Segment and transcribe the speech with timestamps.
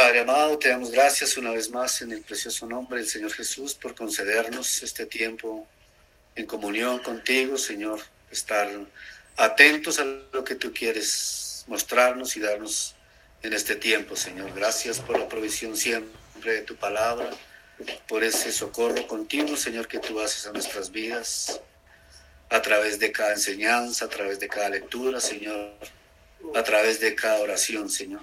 [0.00, 3.74] Padre amado, te damos gracias una vez más en el precioso nombre del Señor Jesús
[3.74, 5.68] por concedernos este tiempo
[6.34, 8.00] en comunión contigo, Señor,
[8.30, 8.66] estar
[9.36, 12.94] atentos a lo que tú quieres mostrarnos y darnos
[13.42, 14.54] en este tiempo, Señor.
[14.54, 17.28] Gracias por la provisión siempre de tu palabra,
[18.08, 21.60] por ese socorro continuo, Señor, que tú haces a nuestras vidas,
[22.48, 25.74] a través de cada enseñanza, a través de cada lectura, Señor,
[26.54, 28.22] a través de cada oración, Señor.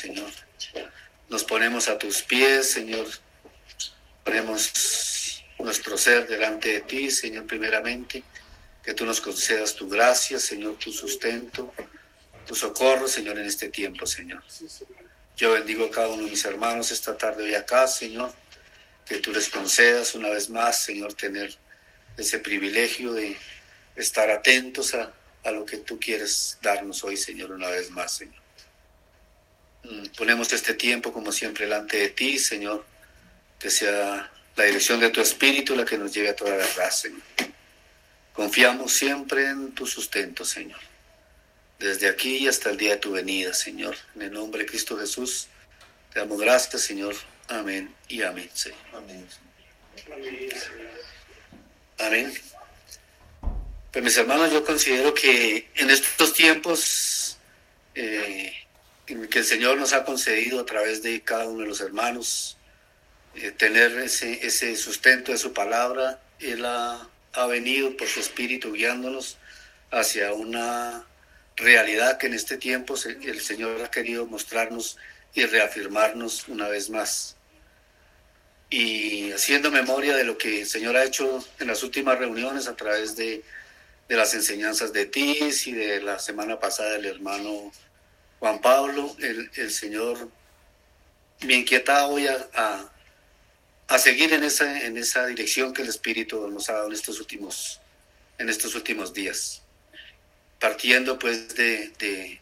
[0.00, 0.30] Señor.
[1.28, 3.06] Nos ponemos a tus pies, Señor.
[4.24, 8.22] Ponemos nuestro ser delante de ti, Señor, primeramente.
[8.82, 11.74] Que tú nos concedas tu gracia, Señor, tu sustento,
[12.46, 14.42] tu socorro, Señor, en este tiempo, Señor.
[15.36, 18.32] Yo bendigo a cada uno de mis hermanos esta tarde hoy acá, Señor.
[19.04, 21.56] Que tú les concedas una vez más, Señor, tener
[22.16, 23.36] ese privilegio de
[23.96, 25.12] estar atentos a,
[25.44, 28.39] a lo que tú quieres darnos hoy, Señor, una vez más, Señor.
[29.84, 32.84] Mm, ponemos este tiempo como siempre delante de ti, Señor,
[33.58, 36.90] que sea la dirección de tu Espíritu la que nos lleve a toda la verdad,
[36.90, 37.22] Señor.
[38.32, 40.80] Confiamos siempre en tu sustento, Señor.
[41.78, 43.96] Desde aquí hasta el día de tu venida, Señor.
[44.14, 45.48] En el nombre de Cristo Jesús,
[46.12, 47.14] te damos gracias, Señor.
[47.48, 48.78] Amén y amén, Señor.
[48.92, 49.26] Amén.
[51.98, 52.32] Amén.
[53.92, 57.38] Pues mis hermanos, yo considero que en estos tiempos
[57.94, 58.52] eh,
[59.28, 62.56] que el Señor nos ha concedido a través de cada uno de los hermanos,
[63.34, 66.20] eh, tener ese, ese sustento de su palabra.
[66.38, 69.38] Él ha, ha venido por su espíritu guiándonos
[69.90, 71.04] hacia una
[71.56, 74.96] realidad que en este tiempo el Señor ha querido mostrarnos
[75.34, 77.36] y reafirmarnos una vez más.
[78.68, 82.76] Y haciendo memoria de lo que el Señor ha hecho en las últimas reuniones a
[82.76, 83.42] través de,
[84.08, 87.72] de las enseñanzas de Tis y de la semana pasada del hermano
[88.40, 90.30] Juan Pablo, el, Señor
[91.42, 92.90] me inquieta hoy a,
[93.86, 97.20] a, seguir en esa, en esa dirección que el Espíritu nos ha dado en estos
[97.20, 97.80] últimos,
[98.38, 99.62] en estos últimos días.
[100.58, 102.40] Partiendo pues de,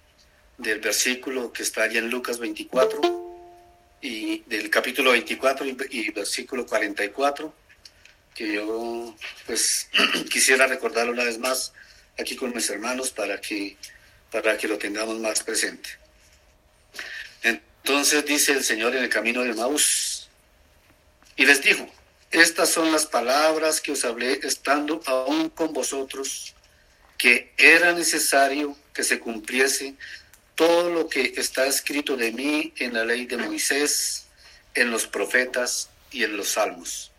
[0.57, 3.01] del versículo que está allí en Lucas 24
[4.01, 7.53] y del capítulo 24 y, versículo 44,
[8.37, 9.89] que yo pues
[10.31, 11.73] quisiera recordarlo una vez más
[12.17, 13.77] aquí con mis hermanos para que
[14.31, 15.91] para que lo tengamos más presente.
[17.43, 20.29] Entonces dice el Señor en el camino de Maús,
[21.37, 21.89] y les dijo,
[22.31, 26.55] estas son las palabras que os hablé estando aún con vosotros,
[27.17, 29.95] que era necesario que se cumpliese
[30.55, 34.27] todo lo que está escrito de mí en la ley de Moisés,
[34.75, 37.13] en los profetas y en los salmos.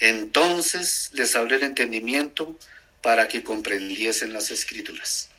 [0.00, 2.58] Entonces les hablé el entendimiento
[3.00, 5.30] para que comprendiesen las escrituras.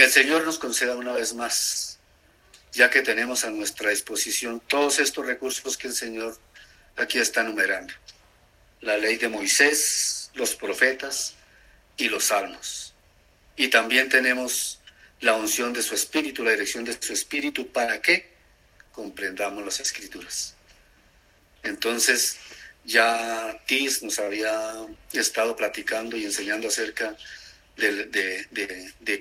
[0.00, 1.98] Que el Señor nos conceda una vez más,
[2.72, 6.38] ya que tenemos a nuestra disposición todos estos recursos que el Señor
[6.96, 7.92] aquí está enumerando.
[8.80, 11.34] La ley de Moisés, los profetas
[11.98, 12.94] y los salmos.
[13.56, 14.80] Y también tenemos
[15.20, 18.32] la unción de su espíritu, la dirección de su espíritu, para que
[18.92, 20.54] comprendamos las escrituras.
[21.62, 22.38] Entonces,
[22.86, 24.76] ya Tis nos había
[25.12, 27.18] estado platicando y enseñando acerca de,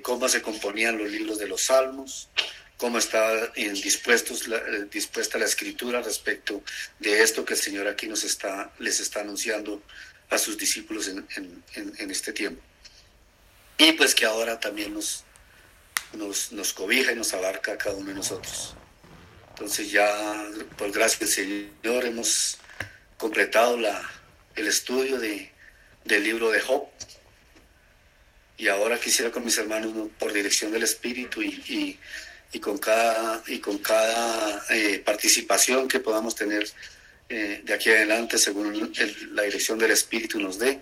[0.01, 2.29] cómo se componían los libros de los salmos,
[2.77, 6.63] cómo estaba dispuestos, eh, dispuesta la escritura respecto
[6.99, 9.83] de esto que el Señor aquí nos está, les está anunciando
[10.29, 11.27] a sus discípulos en,
[11.75, 12.61] en, este tiempo.
[13.77, 15.23] Y pues que ahora también nos,
[16.13, 18.75] nos, nos, cobija y nos abarca a cada uno de nosotros.
[19.49, 22.59] Entonces ya, por gracia del Señor, hemos
[23.17, 24.09] completado la,
[24.55, 25.51] el estudio de,
[26.05, 26.87] del libro de Job,
[28.59, 31.97] y ahora quisiera con mis hermanos, por dirección del Espíritu y,
[32.59, 36.69] con cada, y con cada eh, participación que podamos tener
[37.29, 38.93] eh, de aquí adelante, según
[39.31, 40.81] la dirección del Espíritu nos dé,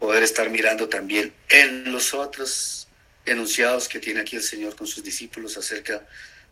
[0.00, 2.88] poder estar mirando también en los otros
[3.24, 6.04] enunciados que tiene aquí el Señor con sus discípulos acerca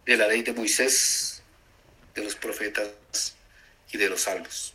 [0.07, 1.43] de la ley de Moisés,
[2.15, 3.35] de los profetas
[3.91, 4.75] y de los salmos.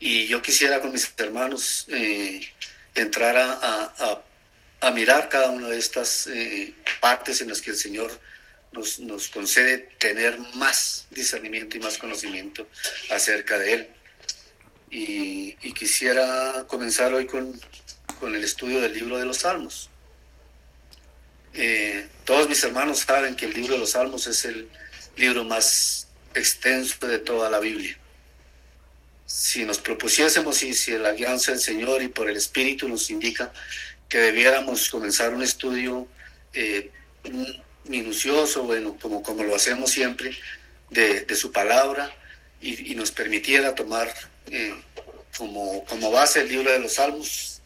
[0.00, 2.40] Y yo quisiera con mis hermanos eh,
[3.00, 4.22] entrar a,
[4.80, 8.10] a, mirar cada una de estas eh, partes en las que el Señor
[8.72, 12.66] nos, nos, concede tener más discernimiento y más conocimiento
[13.10, 13.88] acerca de Él.
[14.90, 17.60] Y, quisiera comenzar hoy con,
[18.18, 19.90] con, el estudio del libro de los Salmos.
[21.54, 24.68] Eh, todos mis hermanos saben que el libro de los Salmos es el
[25.16, 27.96] libro más extenso de toda la Biblia
[29.28, 33.52] si nos propusiésemos y si la alianza del Señor y por el Espíritu nos indica
[34.08, 36.08] que debiéramos comenzar un estudio
[36.54, 36.90] eh,
[37.84, 40.34] minucioso, bueno, como, como lo hacemos siempre,
[40.88, 42.10] de, su palabra
[42.62, 44.10] y, nos permitiera tomar
[44.50, 44.74] eh,
[45.36, 47.60] como, como base el libro de los Salmos.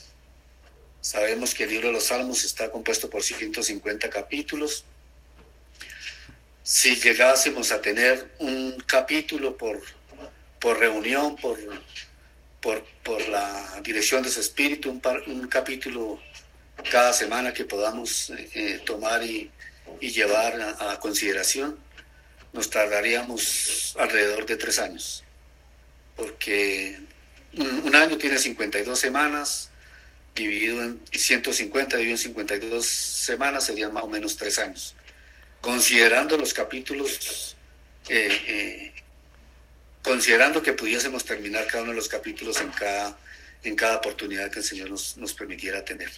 [1.01, 4.85] Sabemos que el libro de los Salmos está compuesto por 150 capítulos.
[6.65, 9.81] Si llegásemos a tener un capítulo por,
[10.63, 11.59] por reunión, por,
[12.61, 16.21] por, por la dirección de su espíritu, un, un capítulo
[16.89, 19.51] cada semana que podamos eh, eh, tomar y,
[20.01, 21.77] y llevar a, consideración,
[22.53, 25.25] nos tardaríamos alrededor de tres años,
[26.15, 26.97] porque
[27.57, 29.71] un, año tiene 52 semanas,
[30.33, 34.95] dividido en 150, dividido en 52 semanas, serían más o menos tres años.
[35.61, 37.57] Considerando los capítulos,
[38.09, 38.93] eh,
[40.03, 43.17] considerando que pudiésemos terminar cada uno de los capítulos en cada,
[43.63, 46.11] en cada oportunidad que el Señor nos, nos permitiera tener.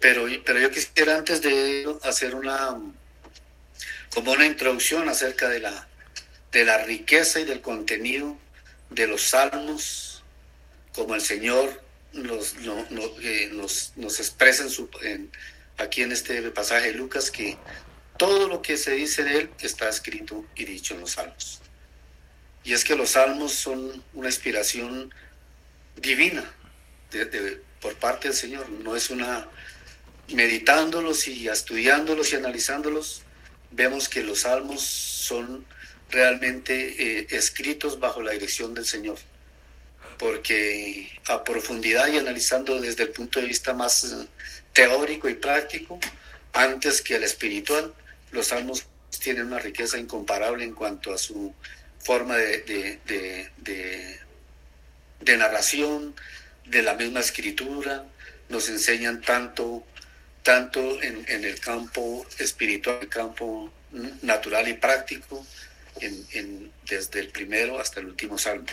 [0.00, 2.78] Pero, pero yo quisiera antes de hacer una,
[4.14, 5.88] como una introducción acerca de la,
[6.52, 8.36] de la riqueza y del contenido
[8.90, 10.22] de los salmos,
[10.94, 12.54] como el Señor nos,
[13.22, 14.88] eh, nos, nos, expresa en su,
[15.78, 17.56] aquí en este pasaje de Lucas, que
[18.18, 21.60] todo lo que se dice de Él está escrito y dicho en los salmos.
[22.66, 25.14] Y es que los salmos son una inspiración
[25.94, 26.44] divina
[27.80, 29.48] por parte del Señor, no es una
[30.34, 33.22] meditándolos y estudiándolos y analizándolos,
[33.70, 35.64] vemos que los salmos son
[36.10, 39.18] realmente eh, escritos bajo la dirección del Señor,
[40.18, 44.26] porque a profundidad y analizando desde el punto de vista más eh,
[44.72, 46.00] teórico y práctico,
[46.52, 47.94] antes que el espiritual,
[48.32, 48.86] los salmos
[49.20, 51.54] tienen una riqueza incomparable en cuanto a su
[52.06, 52.98] forma de,
[55.20, 56.14] de narración,
[56.64, 58.04] de la misma escritura,
[58.48, 59.84] nos enseñan tanto
[60.46, 63.72] tanto en, el campo espiritual, el campo
[64.22, 65.44] natural y práctico,
[66.00, 68.68] en, desde el primero hasta el último salmo.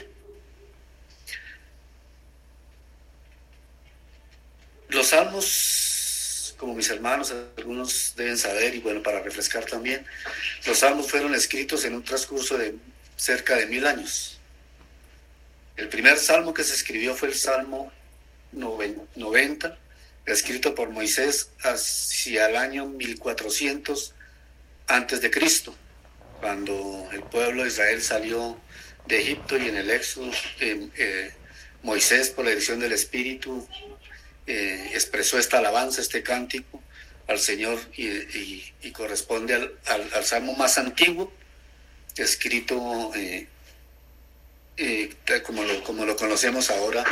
[4.89, 10.05] Los salmos, como mis hermanos, algunos deben saber, y bueno, para refrescar también,
[10.67, 12.75] los salmos fueron escritos en un transcurso de
[13.23, 14.37] cerca de mil años.
[15.77, 17.89] El primer salmo que se escribió fue el Salmo
[18.51, 19.77] 90,
[20.25, 24.13] escrito por Moisés hacia el año 1400
[24.87, 25.73] antes de Cristo,
[26.41, 28.59] cuando el pueblo de Israel salió
[29.07, 30.29] de Egipto y en el éxodo
[30.59, 31.33] eh,
[31.81, 33.65] Moisés por la dirección del Espíritu
[34.47, 36.83] eh, expresó esta alabanza, este cántico
[37.29, 39.53] al Señor y, corresponde
[39.85, 41.31] al, salmo más antiguo
[42.15, 43.47] escrito eh,
[44.75, 45.13] eh,
[45.45, 47.03] como, lo, como lo conocemos ahora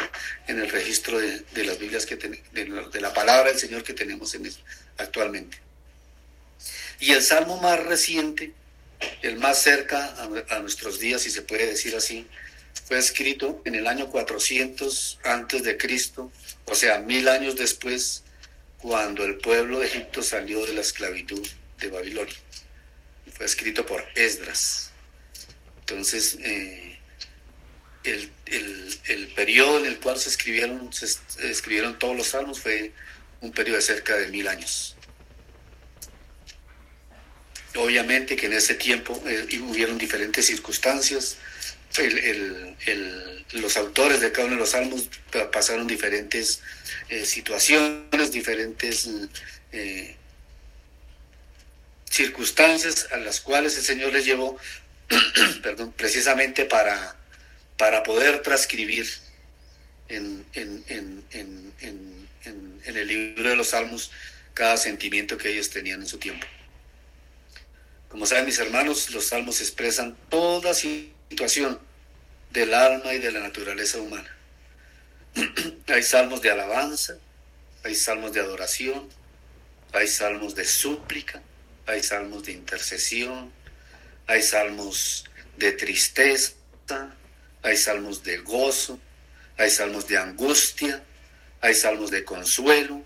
[0.48, 4.52] en el registro de, las Biblias, que de, la palabra del Señor que tenemos en
[4.98, 5.60] actualmente.
[7.00, 8.54] Y el salmo más reciente,
[9.22, 10.16] el más cerca
[10.50, 12.28] a, nuestros días, si se puede decir así,
[12.88, 16.32] fue escrito en el año 400 antes de Cristo,
[16.66, 18.24] o sea, mil años después,
[18.80, 21.48] cuando el pueblo de Egipto salió de la esclavitud
[21.80, 22.36] de Babilonia.
[23.34, 24.91] Fue escrito por Esdras.
[25.92, 26.98] Entonces, eh,
[28.04, 28.32] el,
[29.08, 31.06] el, periodo en el cual se escribieron, se
[31.50, 32.92] escribieron todos los salmos fue
[33.42, 34.96] un periodo de cerca de mil años.
[37.76, 41.38] Obviamente que en ese tiempo eh, hubieron diferentes circunstancias,
[43.54, 45.10] los autores de cada uno de los salmos
[45.52, 46.62] pasaron diferentes
[47.10, 49.10] eh, situaciones, diferentes
[49.72, 50.16] eh,
[52.10, 54.58] circunstancias a las cuales el Señor les llevó,
[55.62, 57.16] perdón, precisamente para
[57.82, 59.08] para poder transcribir
[60.08, 60.46] en,
[62.86, 64.12] el libro de los salmos
[64.54, 66.46] cada sentimiento que ellos tenían en su tiempo.
[68.08, 71.80] Como saben mis hermanos, los salmos expresan toda situación
[72.52, 74.38] del alma y de la naturaleza humana.
[75.88, 77.18] hay salmos de alabanza,
[77.84, 79.10] hay salmos de adoración,
[79.92, 81.42] hay salmos de súplica,
[81.88, 83.52] hay salmos de intercesión,
[84.32, 85.26] hay salmos
[85.58, 86.54] de tristeza,
[87.62, 88.98] hay salmos de gozo,
[89.58, 91.04] hay salmos de angustia,
[91.60, 93.04] hay salmos de consuelo,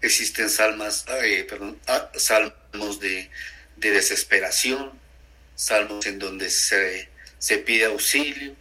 [0.00, 1.04] existen salmas,
[1.48, 3.28] perdón, ah, salmos de,
[3.74, 4.92] desesperación,
[5.56, 7.08] salmos en donde se,
[7.40, 8.54] se pide auxilio,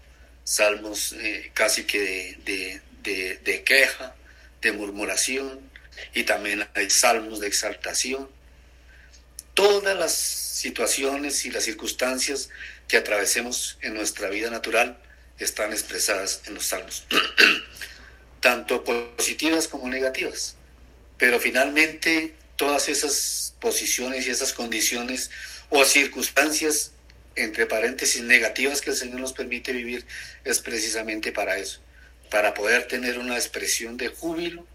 [0.43, 4.15] salmos eh, casi que de, de queja,
[4.59, 5.69] de murmuración,
[6.15, 8.27] y también hay salmos de exaltación.
[9.55, 12.49] Todas las situaciones y las circunstancias
[12.87, 14.99] que atravesemos en nuestra vida natural
[15.39, 17.05] están expresadas en los salmos.
[18.45, 20.55] tanto positivas como negativas.
[21.17, 25.31] Pero finalmente todas esas posiciones y esas condiciones
[25.71, 26.91] o circunstancias,
[27.35, 30.05] entre paréntesis, negativas que el Señor nos permite vivir,
[30.43, 31.79] es precisamente para eso,
[32.29, 34.67] para poder tener una expresión de júbilo,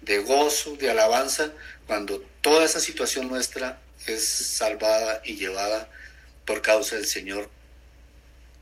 [0.00, 1.52] de gozo, de alabanza,
[1.86, 5.90] cuando toda esa situación nuestra es salvada y llevada
[6.44, 7.50] por causa del Señor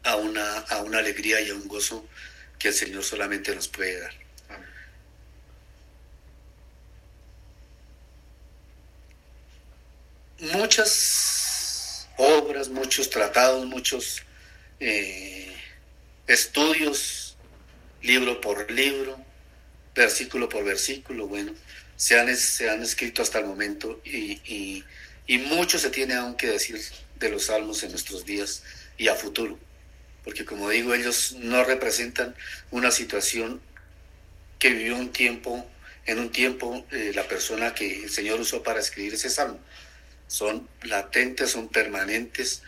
[0.02, 2.06] a una, a una alegría y a un gozo
[2.58, 4.12] que el Señor solamente nos puede dar.
[10.40, 14.22] Muchas obras, muchos tratados, muchos
[14.80, 15.52] eh,
[16.26, 17.36] estudios,
[18.02, 19.18] libro por libro,
[19.94, 21.54] versículo por versículo, bueno,
[21.96, 24.84] se han, se han escrito hasta el momento y, y
[25.36, 26.80] mucho se tiene aún que decir
[27.16, 28.62] de los salmos en nuestros días
[28.96, 29.58] y a futuro
[30.28, 32.34] porque como digo, ellos no representan
[32.70, 33.62] una situación
[34.58, 35.66] que vivió un tiempo,
[36.04, 39.58] en un tiempo, eh, la persona que el Señor usó para escribir ese salmo.
[40.26, 42.62] Son latentes, son permanentes,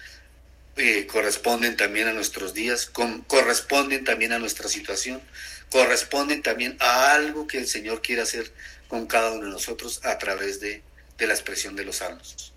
[0.76, 2.90] eh, corresponden también a nuestros días,
[3.26, 5.20] corresponden también a nuestra situación,
[5.70, 8.50] corresponden también a algo que el Señor quiere hacer
[8.88, 10.82] con cada uno de nosotros a través de,
[11.18, 12.49] de la expresión de los salmos.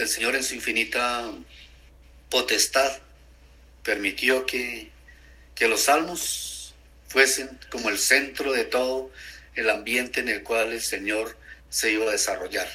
[0.00, 1.30] El Señor en su infinita
[2.30, 2.90] potestad
[3.82, 4.90] permitió que,
[5.54, 6.74] que los salmos
[7.08, 9.10] fuesen como el centro de todo
[9.56, 11.36] el ambiente en el cual el Señor
[11.68, 12.66] se iba a desarrollar.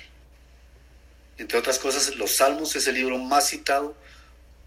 [1.39, 3.97] Entre otras cosas, los salmos es el libro más citado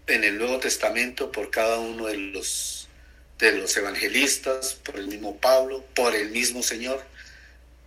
[0.07, 2.89] en el Nuevo Testamento por cada uno de los,
[3.37, 7.05] de los evangelistas, por el mismo Pablo, por el mismo Señor.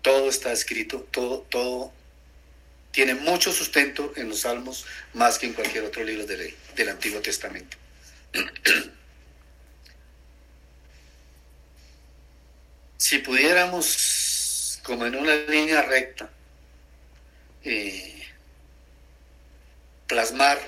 [0.00, 1.92] Todo está escrito, todo, todo
[2.92, 7.20] tiene mucho sustento en los salmos, más que en cualquier otro libro de del Antiguo
[7.20, 7.76] Testamento.
[12.96, 16.30] si pudiéramos, como en una línea recta,
[17.64, 18.22] eh,
[20.06, 20.60] plasmar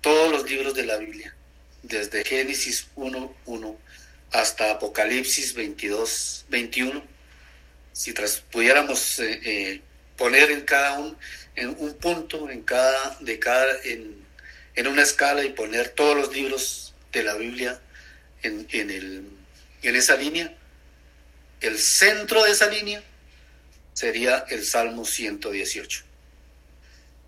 [0.00, 1.34] todos los libros de la Biblia,
[1.82, 3.76] desde Génesis 1.1
[4.32, 7.04] hasta Apocalipsis 22, 21,
[7.92, 8.14] si
[8.50, 9.82] pudiéramos eh, eh,
[10.22, 11.18] poner en cada un,
[11.56, 14.24] en un punto, en cada, de cada, en,
[14.76, 17.80] en una escala y poner todos los libros de la Biblia
[18.44, 19.26] en, el,
[19.82, 20.54] en esa línea,
[21.60, 23.02] el centro de esa línea
[23.94, 26.04] sería el Salmo 118.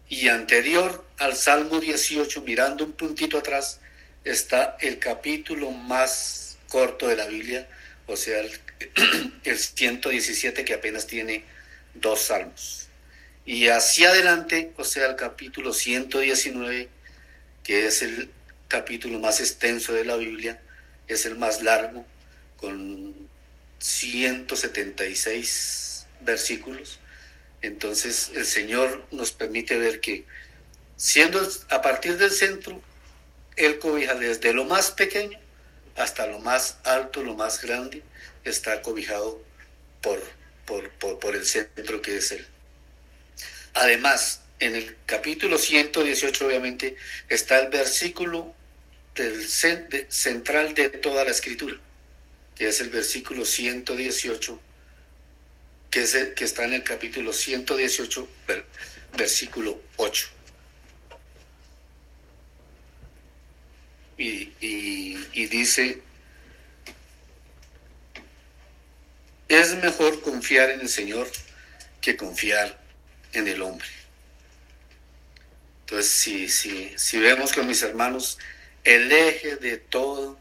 [0.09, 3.81] Y anterior al Salmo 18, mirando un puntito atrás,
[4.23, 7.69] está el capítulo más corto de la Biblia,
[8.07, 8.53] o sea, el,
[9.43, 11.45] el 117 que apenas tiene
[11.95, 12.84] dos salmos.
[13.47, 16.89] Y hacia adelante, o sea, el capítulo 119,
[17.63, 18.31] que es el
[18.69, 20.61] capítulo más extenso de la Biblia,
[21.09, 22.07] es el más largo,
[22.57, 23.15] con
[23.79, 27.01] 176 versículos.
[27.61, 30.25] Entonces el Señor nos permite ver que
[30.97, 32.81] siendo a partir del centro,
[33.57, 35.39] Él cobija desde lo más pequeño
[35.97, 38.03] hasta lo más alto, lo más grande,
[38.45, 39.43] está cobijado
[40.01, 40.21] por,
[40.65, 42.47] por, por, por el centro que es Él.
[43.75, 46.97] Además, en el capítulo 118 obviamente
[47.28, 48.54] está el versículo
[50.09, 51.76] central de toda la escritura,
[52.54, 54.61] que es el versículo 118,
[55.90, 58.28] que, es el, que está en el capítulo 118,
[59.16, 60.28] versículo 8.
[64.16, 66.00] Y, y dice,
[69.49, 71.28] es mejor confiar en el Señor
[72.00, 72.84] que confiar
[73.35, 73.87] en el hombre.
[75.81, 78.38] Entonces, si, si, si vemos con mis hermanos,
[78.85, 80.38] el eje de todo,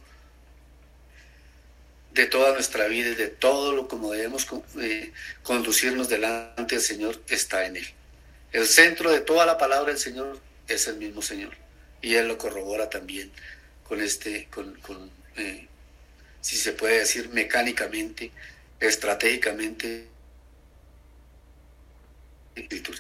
[2.13, 4.47] de toda nuestra vida y de todo lo como debemos
[4.79, 5.12] eh,
[5.43, 7.88] conducirnos delante del Señor está en Él.
[8.51, 11.55] El centro de toda la palabra del Señor es el mismo Señor.
[12.01, 13.31] Y Él lo corrobora también
[13.88, 15.67] con este, con, con eh,
[16.41, 18.31] si se puede decir mecánicamente,
[18.79, 20.07] estratégicamente,
[22.55, 23.00] escritura.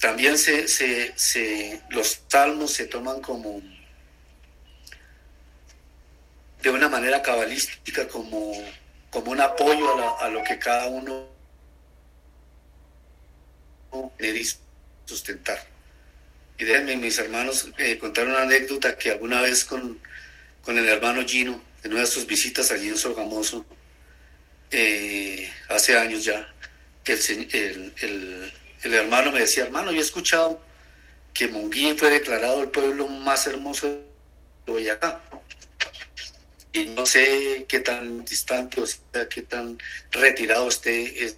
[0.00, 3.62] También se, se, los salmos se toman como
[6.60, 8.52] de una manera cabalística, como,
[9.10, 11.28] como un apoyo a, lo que cada uno
[14.18, 14.46] le
[15.04, 15.64] sustentar.
[16.58, 20.00] Y déjenme, mis hermanos, eh, contar una anécdota que alguna vez con,
[20.62, 23.66] con el hermano Gino, en una de sus visitas allí en Sorgamoso,
[24.70, 26.52] eh, hace años ya,
[27.04, 30.60] que el, el, el hermano me decía, hermano, yo he escuchado
[31.32, 34.02] que Monguí fue declarado el pueblo más hermoso de
[34.66, 35.20] Boyacá.
[36.72, 39.78] y no sé qué tan distante o sea, qué tan
[40.10, 41.34] retirado esté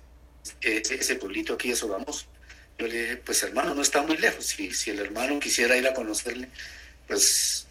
[0.61, 2.27] ese pueblito aquí de Sogamos.
[2.79, 4.47] Yo le dije, pues hermano, no está muy lejos.
[4.47, 6.49] Si, si el hermano quisiera ir a conocerle,
[7.07, 7.67] pues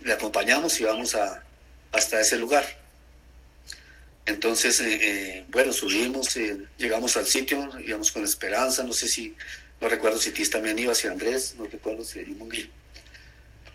[0.00, 1.44] le acompañamos y vamos a,
[1.92, 2.64] hasta ese lugar.
[4.26, 9.36] Entonces, eh, eh, bueno, subimos, eh, llegamos al sitio, íbamos con esperanza, no sé si,
[9.80, 12.24] no recuerdo si Tis también iba, si Andrés, no recuerdo si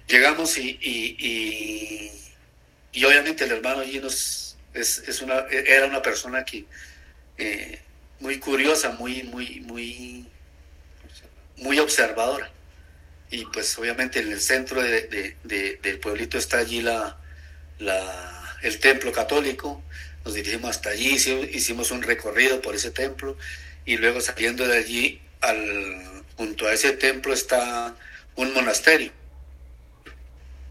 [0.07, 2.11] Llegamos y, y,
[2.91, 6.65] y, obviamente el hermano allí nos, es, es una, era una persona que
[8.19, 10.27] muy curiosa, muy, muy, muy,
[11.57, 12.51] muy observadora.
[13.29, 15.37] Y pues obviamente en el centro de,
[15.81, 17.17] del pueblito está allí la,
[17.79, 19.81] la, el templo católico,
[20.23, 21.15] nos dirigimos hasta allí,
[21.53, 23.37] hicimos un recorrido por ese templo
[23.85, 27.95] y luego saliendo de allí, al, junto a ese templo está
[28.35, 29.11] un monasterio.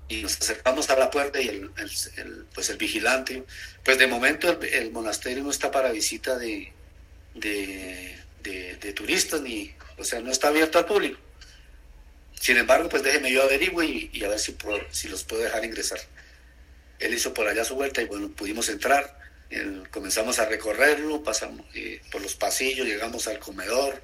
[0.09, 1.71] Y nos acercamos a la puerta y el,
[2.53, 3.45] pues el vigilante,
[3.85, 6.73] pues de momento el, monasterio no está para visita de,
[7.35, 11.19] de, turistas, ni, o sea, no está abierto al público.
[12.41, 14.57] Sin embargo, pues déjeme yo averiguo y, y a ver si,
[14.91, 16.01] si los puedo dejar ingresar.
[16.99, 19.20] Él hizo por allá su vuelta y bueno, pudimos entrar
[19.91, 24.01] comenzamos a recorrerlo, pasamos eh, por los pasillos, llegamos al comedor,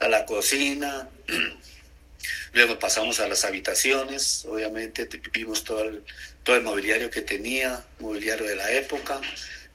[0.00, 1.08] a la cocina,
[2.52, 6.02] luego pasamos a las habitaciones, obviamente vimos todo el,
[6.42, 9.20] todo el mobiliario que tenía, mobiliario de la época,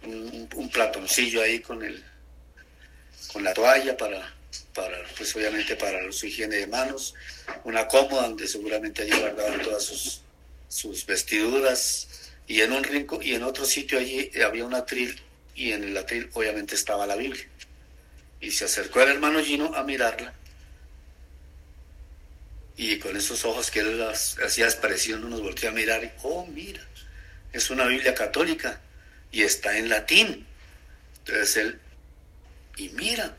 [0.04, 2.04] un, platoncillo ahí con el
[3.32, 4.34] con la toalla para,
[4.74, 7.14] para pues obviamente para su higiene de manos,
[7.64, 10.22] una cómoda donde seguramente allí guardaban todas sus,
[10.68, 12.08] sus vestiduras,
[12.48, 15.20] y en un rincón y en otro sitio allí había un atril
[15.56, 17.48] y en el atril obviamente estaba la Biblia.
[18.40, 20.34] Y se acercó el hermano Gino a mirarla.
[22.76, 26.82] Y con esos ojos que él hacía expresión, nos volteó a mirar y, oh, mira,
[27.54, 28.82] es una Biblia católica
[29.32, 30.48] y está en latín.
[31.20, 31.80] Entonces él,
[32.78, 33.38] y mira,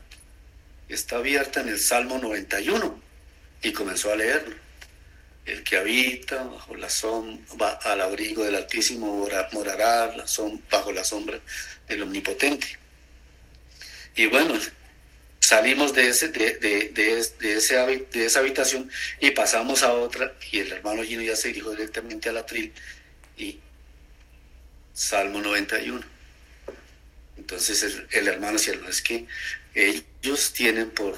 [0.87, 3.01] está abierta en el Salmo 91
[3.63, 4.62] y comenzó a leerlo
[5.45, 10.15] el que habita bajo la sombra, al abrigo del Altísimo morará
[10.71, 11.39] bajo la sombra
[11.87, 12.67] del Omnipotente.
[14.15, 14.57] Y bueno,
[15.39, 17.75] salimos de, ese, de, de, de, ese,
[18.11, 22.29] de esa habitación y pasamos a otra y el hermano Gino ya se dirigió directamente
[22.29, 22.71] a la tril
[23.37, 23.59] y
[24.93, 26.01] Salmo 91.
[27.35, 29.25] Entonces el, el hermano decía, no es que
[29.73, 31.17] ellos tienen por,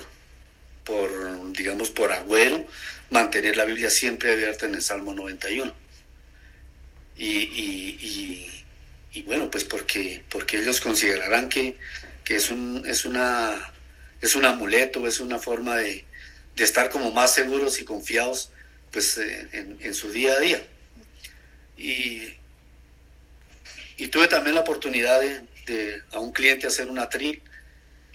[0.83, 2.65] por, digamos, por agüero
[3.09, 5.73] mantener la Biblia siempre abierta en el Salmo 91.
[7.17, 8.63] Y, y,
[9.13, 11.77] y, bueno, pues porque, porque ellos considerarán que,
[12.23, 13.73] que es, un, es, una,
[14.21, 16.03] es un amuleto, es una forma de,
[16.55, 18.51] de estar como más seguros y confiados
[18.91, 20.67] pues, eh, en, en su día a día.
[21.77, 22.33] Y,
[23.97, 27.41] y tuve también la oportunidad de, a un cliente hacer una tri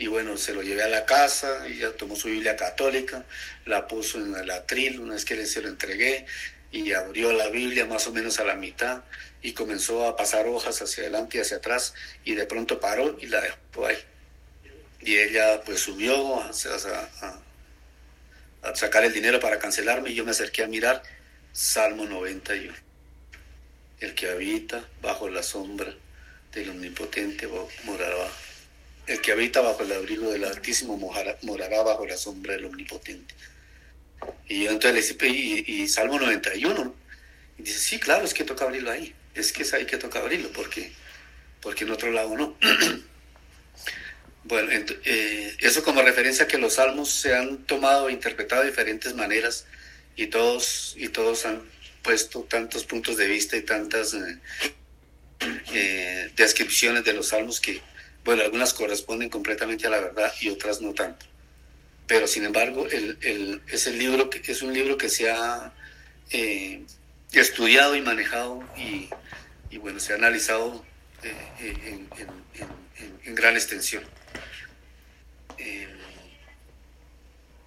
[0.01, 3.27] y bueno, se lo llevé a la casa, ya tomó su Biblia católica,
[3.67, 6.25] la puso en el atril, una vez que se lo entregué,
[6.73, 9.03] y abrió la Biblia más o menos a la mitad,
[9.43, 11.93] y comenzó a pasar hojas hacia adelante y hacia atrás,
[12.25, 13.99] y de pronto paró y la dejó ahí.
[15.01, 16.51] Y ella pues subió a,
[18.63, 21.03] a sacar el dinero para cancelarme, y yo me acerqué a mirar
[21.53, 22.73] Salmo 91.
[24.01, 25.95] El que habita bajo la sombra
[26.53, 27.47] del Omnipotente
[27.85, 28.31] morará
[29.11, 33.35] el que habita bajo el abrigo del Altísimo morará bajo la sombra del Omnipotente.
[34.49, 36.95] Y entonces y, y, Salmo 91,
[37.59, 40.21] y dice, sí, claro, es que toca abrirlo ahí, es que es ahí que toca
[40.21, 40.93] abrirlo, porque,
[41.61, 42.57] porque en otro lado no.
[44.45, 44.71] bueno,
[45.05, 49.15] eh, eso como referencia a que los salmos se han tomado e interpretado de diferentes
[49.15, 49.67] maneras
[50.15, 51.63] y todos, y todos han
[52.03, 54.39] puesto tantos puntos de vista y tantas eh,
[55.73, 57.83] eh, descripciones de los salmos que
[58.25, 61.27] bueno, algunas corresponden completamente a la verdad y otras no tanto.
[62.07, 65.73] Pero sin embargo, es, el libro que, es un libro que se ha
[66.31, 66.85] eh,
[67.33, 69.09] estudiado y manejado y,
[69.79, 70.85] bueno, se ha analizado
[71.23, 72.07] eh,
[73.25, 74.03] en, gran extensión.
[75.57, 75.89] Eh,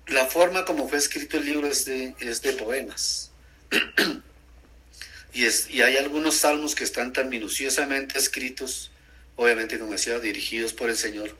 [0.07, 3.31] la forma como fue escrito el libro es de, poemas.
[5.33, 8.91] y hay algunos salmos que están tan minuciosamente escritos
[9.35, 11.35] obviamente como decía, dirigidos por el Señor,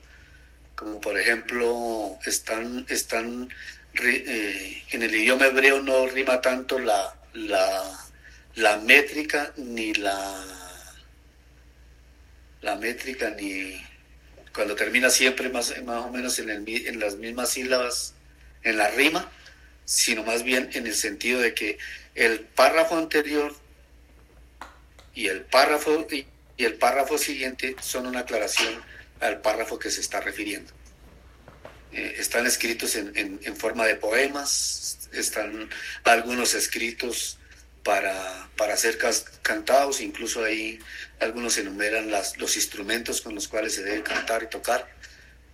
[0.74, 3.48] como por ejemplo están, están
[4.02, 8.06] eh, en el idioma hebreo no rima tanto la, la,
[8.56, 10.44] la métrica ni la,
[12.62, 13.80] la métrica ni
[14.52, 18.14] cuando termina siempre más, más o menos en, el, en las mismas sílabas
[18.62, 19.30] en la rima,
[19.84, 21.78] sino más bien en el sentido de que
[22.14, 23.54] el párrafo anterior
[25.14, 26.06] y el párrafo
[26.58, 28.80] el párrafo siguiente son una aclaración
[29.20, 30.72] al párrafo que se está refiriendo.
[31.92, 35.68] Eh, están escritos en, en, forma de poemas, están
[36.04, 37.38] algunos escritos
[37.84, 38.98] para, para ser
[39.42, 40.80] cantados, incluso ahí
[41.20, 44.88] algunos enumeran las, los instrumentos con los cuales se debe cantar y tocar,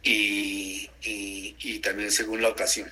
[0.02, 2.90] y, y, también según la ocasión.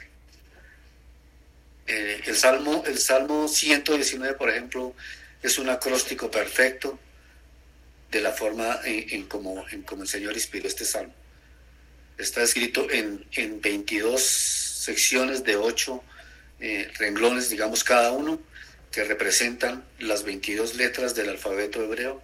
[1.86, 4.94] Eh, el, Salmo, el Salmo 119, por ejemplo,
[5.42, 6.98] es un acróstico perfecto
[8.10, 11.14] de la forma en, como, en como el Señor inspiró este Salmo.
[12.16, 16.02] Está escrito en, en 22 secciones de 8
[16.60, 18.40] eh, renglones, digamos, cada uno,
[18.90, 22.22] que representan las 22 letras del alfabeto hebreo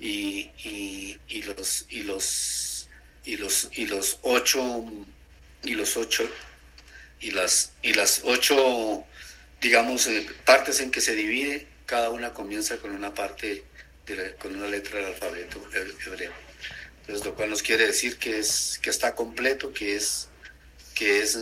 [0.00, 2.88] y, y, los y los
[3.24, 4.84] y los y los ocho
[5.62, 5.96] y los
[7.20, 9.04] y las y las ocho
[9.60, 13.64] digamos eh, partes en que se divide cada una comienza con una parte
[14.38, 15.62] con una letra del alfabeto
[16.06, 16.32] hebreo
[17.00, 20.28] entonces lo cual nos quiere decir que es que está completo que es
[20.94, 21.38] que es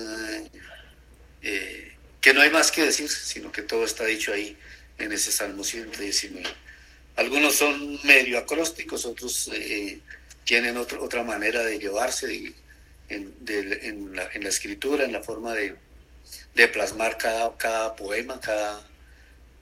[1.42, 4.57] eh, que no hay más que decir, sino que todo está dicho ahí
[4.99, 6.42] en ese Salmo 119.
[7.16, 10.01] Algunos son medio acrósticos, otros eh,
[10.44, 12.55] tienen otra manera de llevarse
[13.09, 15.77] en, la, escritura, en la forma de,
[16.68, 18.87] plasmar cada, cada, poema, cada,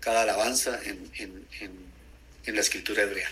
[0.01, 1.88] cada alabanza en,
[2.55, 3.29] la escritura hebrea.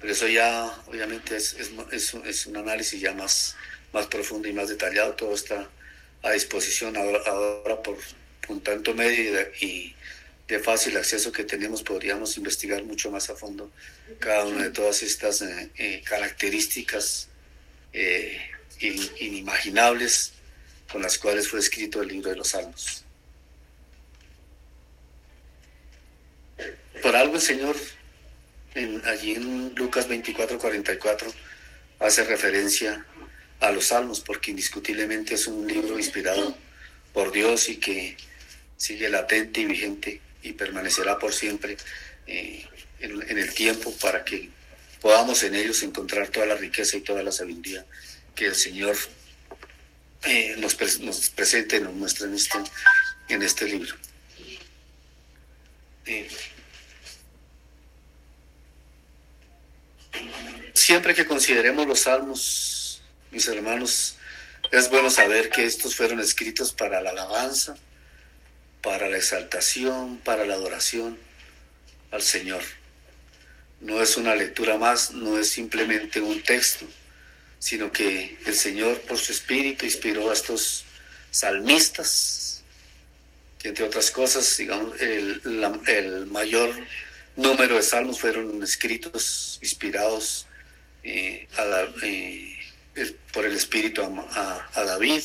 [0.00, 1.56] Pero eso ya, obviamente, es,
[1.92, 3.56] es, un análisis ya más,
[3.92, 5.14] más profundo y más detallado.
[5.14, 5.68] Todo está
[6.22, 7.96] a disposición ahora, por
[8.48, 9.94] un tanto medio y
[10.48, 13.70] de fácil acceso que tenemos podríamos investigar mucho más a fondo
[14.18, 17.28] cada una de todas estas eh, eh, características
[17.92, 18.38] eh,
[18.80, 20.32] inimaginables
[20.90, 23.01] con las cuales fue escrito el libro de los Salmos.
[27.00, 27.76] Por algo el Señor
[29.04, 31.32] allí en Lucas 24, 44
[32.00, 33.06] hace referencia
[33.60, 36.56] a los salmos, porque indiscutiblemente es un libro inspirado
[37.12, 38.16] por Dios y que
[38.76, 41.76] sigue latente y vigente y permanecerá por siempre
[42.26, 42.66] eh,
[42.98, 44.48] en, el tiempo para que
[45.00, 47.84] podamos en ellos encontrar toda la riqueza y toda la sabiduría
[48.34, 48.96] que el Señor
[50.24, 52.58] eh, nos, nos, presente, nos muestra en este,
[53.28, 53.94] en este libro.
[56.06, 56.28] Eh,
[60.74, 64.16] siempre que consideremos los salmos mis hermanos,
[64.70, 67.76] es bueno saber que estos fueron escritos para la alabanza,
[68.82, 71.18] para la exaltación, para la adoración
[72.10, 72.62] al Señor.
[73.80, 76.86] No es una lectura más, no es simplemente un texto,
[77.58, 80.84] sino que el Señor por su espíritu inspiró a estos
[81.30, 82.62] salmistas,
[83.58, 86.74] que entre otras cosas, digamos, el, mayor
[87.36, 90.46] número de salmos fueron escritos, inspirados
[91.02, 92.58] eh, a la, eh,
[93.32, 95.22] por el Espíritu a, David,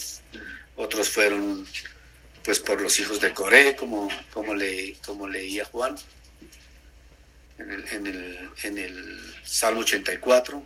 [0.76, 1.68] otros fueron
[2.44, 5.98] pues por los hijos de Coré, como, como, le, como leía Juan
[7.58, 10.64] en el, en el, en el Salmo 84.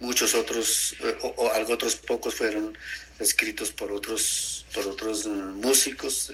[0.00, 2.78] Muchos otros, o, algo otros pocos fueron
[3.18, 6.32] escritos por otros, por otros músicos,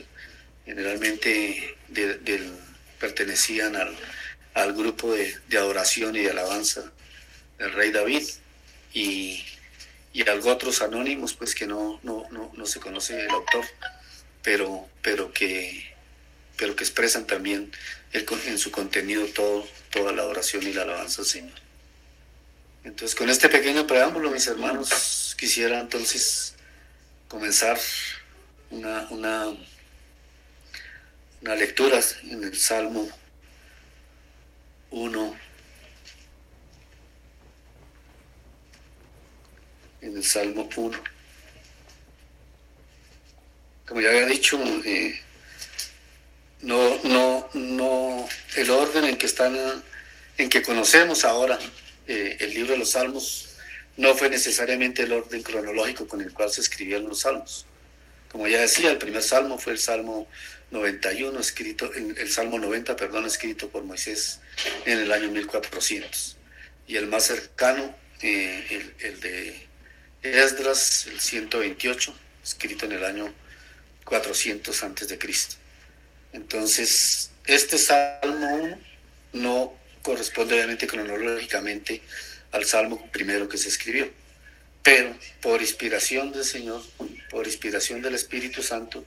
[0.66, 1.74] generalmente
[3.04, 3.94] pertenecían al,
[4.54, 6.90] al grupo de, de adoración y de alabanza
[7.58, 8.22] del rey David.
[8.94, 9.44] Y,
[10.14, 13.66] y algo otros anónimos, pues que no, no, no, no se conoce el autor,
[14.42, 15.92] pero, pero, que,
[16.56, 17.70] pero que expresan también
[18.12, 21.58] el, en su contenido todo, toda la adoración y la alabanza al Señor.
[22.84, 26.54] Entonces, con este pequeño preámbulo, mis hermanos, quisiera entonces
[27.28, 27.78] comenzar
[28.70, 29.52] una, una,
[31.44, 33.06] una lectura en el Salmo
[34.90, 35.36] 1,
[40.00, 40.98] en el Salmo 1.
[43.86, 45.20] Como ya había dicho, eh,
[46.62, 48.26] no, no, no,
[48.56, 49.54] el orden en que están,
[50.38, 51.58] en que conocemos ahora
[52.06, 53.50] eh, el libro de los Salmos,
[53.98, 57.66] no fue necesariamente el orden cronológico con el cual se escribieron los Salmos.
[58.32, 60.26] Como ya decía, el primer Salmo fue el Salmo
[60.70, 64.40] 91, escrito, el Salmo 90, perdón, escrito por Moisés
[64.86, 66.36] en el año 1400.
[66.86, 69.66] Y el más cercano, eh, el de
[70.22, 73.32] Esdras, el 128, escrito en el año
[74.04, 75.56] 400 antes de Cristo.
[76.32, 78.78] Entonces, este salmo
[79.32, 82.02] no corresponde obviamente cronológicamente
[82.52, 84.10] al salmo primero que se escribió,
[84.82, 86.82] pero por inspiración del Señor,
[87.30, 89.04] por inspiración del Espíritu Santo,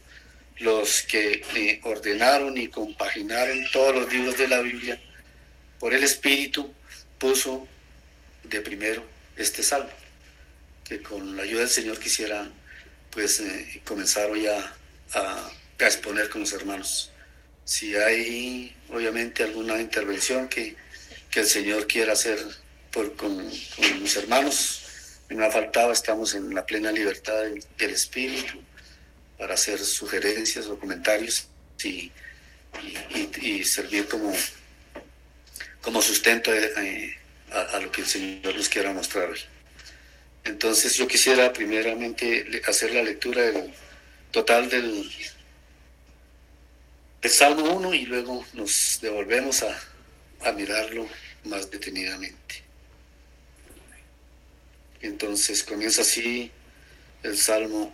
[0.60, 5.00] los que eh, ordenaron y compaginaron todos los libros de la Biblia
[5.80, 6.74] por el Espíritu
[7.20, 7.67] puso
[8.43, 9.04] de primero
[9.36, 9.89] este salmo,
[10.84, 12.50] que con la ayuda del Señor quisiera
[13.12, 14.74] pues eh, comenzar hoy a,
[15.80, 17.12] exponer con los hermanos.
[17.63, 20.76] Si hay obviamente alguna intervención que,
[21.30, 22.39] que el Señor quiera hacer
[22.91, 23.38] por, con,
[23.76, 24.88] con mis hermanos,
[25.36, 28.60] me ha faltado, estamos en la plena libertad del, Espíritu
[29.38, 31.47] para hacer sugerencias o comentarios
[31.84, 32.12] y,
[33.63, 34.34] servir como,
[35.82, 37.17] como sustento eh,
[37.52, 39.39] a, lo que el Señor nos quiera mostrar hoy.
[40.43, 43.43] Entonces yo quisiera primeramente hacer la lectura
[44.32, 45.10] total del,
[47.21, 49.80] del Salmo 1 y luego nos devolvemos a,
[50.41, 51.08] a mirarlo
[51.43, 52.63] más detenidamente.
[55.02, 56.52] Entonces comienza así
[57.23, 57.93] el Salmo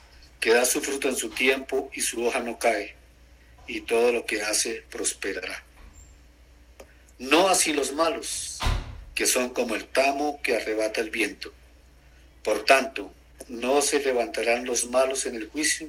[0.41, 2.95] que da su fruto en su tiempo y su hoja no cae,
[3.67, 5.63] y todo lo que hace prosperará.
[7.19, 8.59] No así los malos,
[9.13, 11.53] que son como el tamo que arrebata el viento.
[12.43, 13.13] Por tanto,
[13.47, 15.87] no se levantarán los malos en el juicio,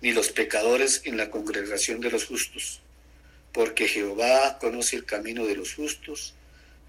[0.00, 2.80] ni los pecadores en la congregación de los justos,
[3.52, 6.32] porque Jehová conoce el camino de los justos,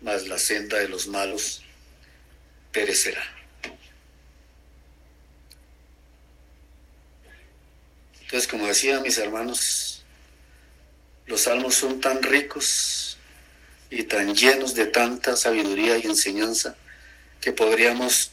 [0.01, 1.61] mas la senda de los malos
[2.71, 3.40] perecerá.
[8.31, 10.05] Entonces, como decía mis hermanos,
[11.25, 13.17] los salmos son tan ricos
[13.89, 16.77] y tan llenos de tanta sabiduría y enseñanza
[17.41, 18.31] que podríamos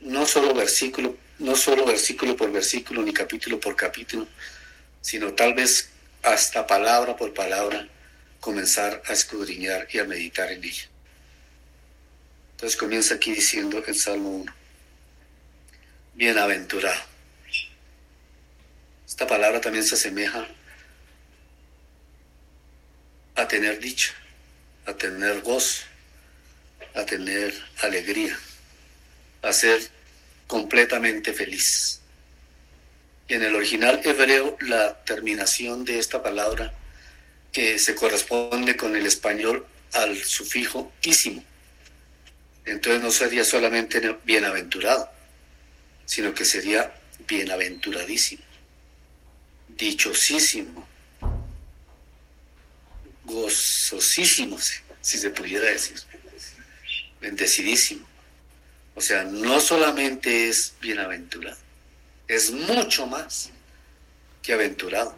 [0.00, 4.26] no solo versículo, no solo versículo por versículo ni capítulo por capítulo,
[5.02, 5.90] sino tal vez
[6.22, 7.86] hasta palabra por palabra
[8.40, 10.88] comenzar a escudriñar y a meditar en ella.
[12.52, 14.54] Entonces comienza aquí diciendo el Salmo 1.
[16.14, 17.13] Bienaventurado.
[19.14, 20.44] Esta palabra también se asemeja
[23.36, 24.12] a tener dicha,
[24.86, 25.84] a tener gozo,
[26.96, 28.36] a tener alegría,
[29.42, 29.80] a ser
[30.48, 32.00] completamente feliz.
[33.28, 36.74] Y en el original hebreo la terminación de esta palabra
[37.52, 41.44] que se corresponde con el español al sufijo ísimo
[42.64, 45.08] entonces no sería solamente bienaventurado,
[46.06, 46.94] sino que sería
[47.28, 48.42] bienaventuradísimo,
[49.76, 50.86] dichosísimo,
[53.24, 54.58] gozosísimo,
[55.00, 55.96] si se pudiera decir,
[57.20, 58.06] bendecidísimo.
[58.94, 61.58] O sea, no solamente es bienaventurado,
[62.28, 63.50] es mucho más
[64.42, 65.16] que aventurado,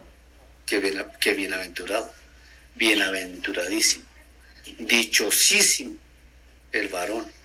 [0.65, 2.11] que, que bienaventurado,
[2.75, 4.05] bienaventuradísimo,
[4.79, 5.95] dichosísimo
[6.71, 7.37] el varón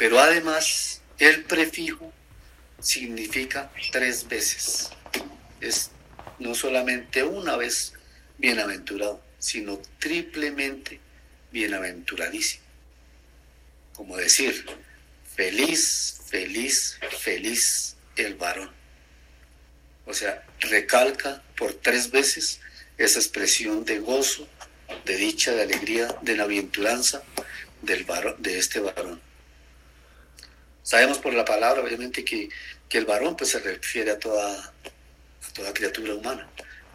[0.00, 2.10] pero además, el prefijo
[2.80, 4.88] significa tres veces.
[5.60, 5.90] Es
[6.38, 7.92] no solamente una vez
[8.38, 11.00] bienaventurado, sino triplemente
[11.52, 12.64] bienaventuradísimo.
[13.94, 14.64] Como decir,
[15.34, 18.70] feliz, feliz, feliz el varón.
[20.06, 22.60] O sea, recalca por tres veces
[22.98, 24.48] esa expresión de gozo,
[25.04, 27.22] de dicha, de alegría, de la bienaventuranza
[27.82, 29.20] del varón, de este varón.
[30.82, 32.48] Sabemos por la palabra, obviamente, que,
[32.90, 34.74] el varón pues, se refiere a toda,
[35.48, 36.48] a toda criatura humana,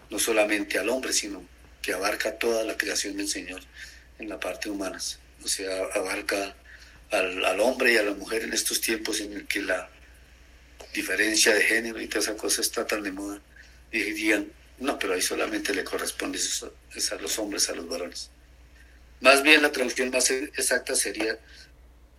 [0.09, 1.45] no solamente al hombre, sino
[1.81, 3.61] que abarca toda la creación del Señor
[4.19, 4.99] en la parte humana.
[5.43, 6.55] O sea, abarca
[7.11, 9.89] al, al hombre y a la mujer en estos tiempos en el que la
[10.93, 13.41] diferencia de género y toda esa cosa está tan de moda.
[13.91, 16.73] Y digan, no, pero ahí solamente le corresponde eso,
[17.11, 18.31] a los hombres, a los varones.
[19.21, 21.37] Más bien la traducción más exacta sería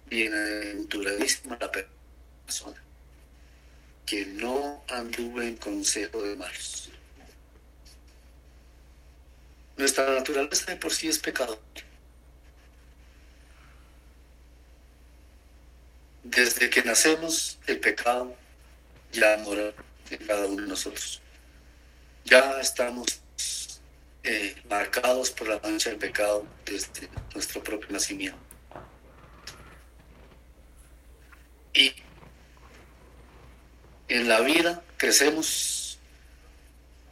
[0.08, 2.85] bienaventuradísima la persona
[4.06, 6.90] que no anduvo en consejo de malos.
[9.76, 11.60] Nuestra naturaleza de por sí es pecado.
[16.22, 18.34] Desde que nacemos, el pecado
[19.12, 19.72] ya mora
[20.10, 21.20] en cada uno de nosotros.
[22.24, 23.20] Ya estamos
[24.22, 28.38] eh, marcados por la mancha del pecado desde nuestro propio nacimiento.
[31.74, 31.94] Y
[34.08, 35.98] en la vida crecemos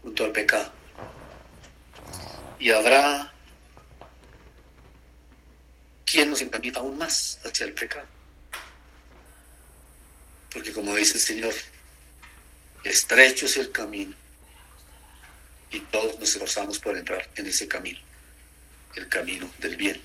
[0.02, 0.72] junto al pecado.
[2.58, 3.34] Y habrá
[6.14, 8.06] ¿quién nos encamina aún más hacia el pecado?
[10.52, 11.54] Porque como dice el Señor,
[12.84, 14.14] estrecho es el camino
[15.72, 17.98] y todos nos esforzamos por entrar en ese camino,
[18.94, 20.00] el camino del bien.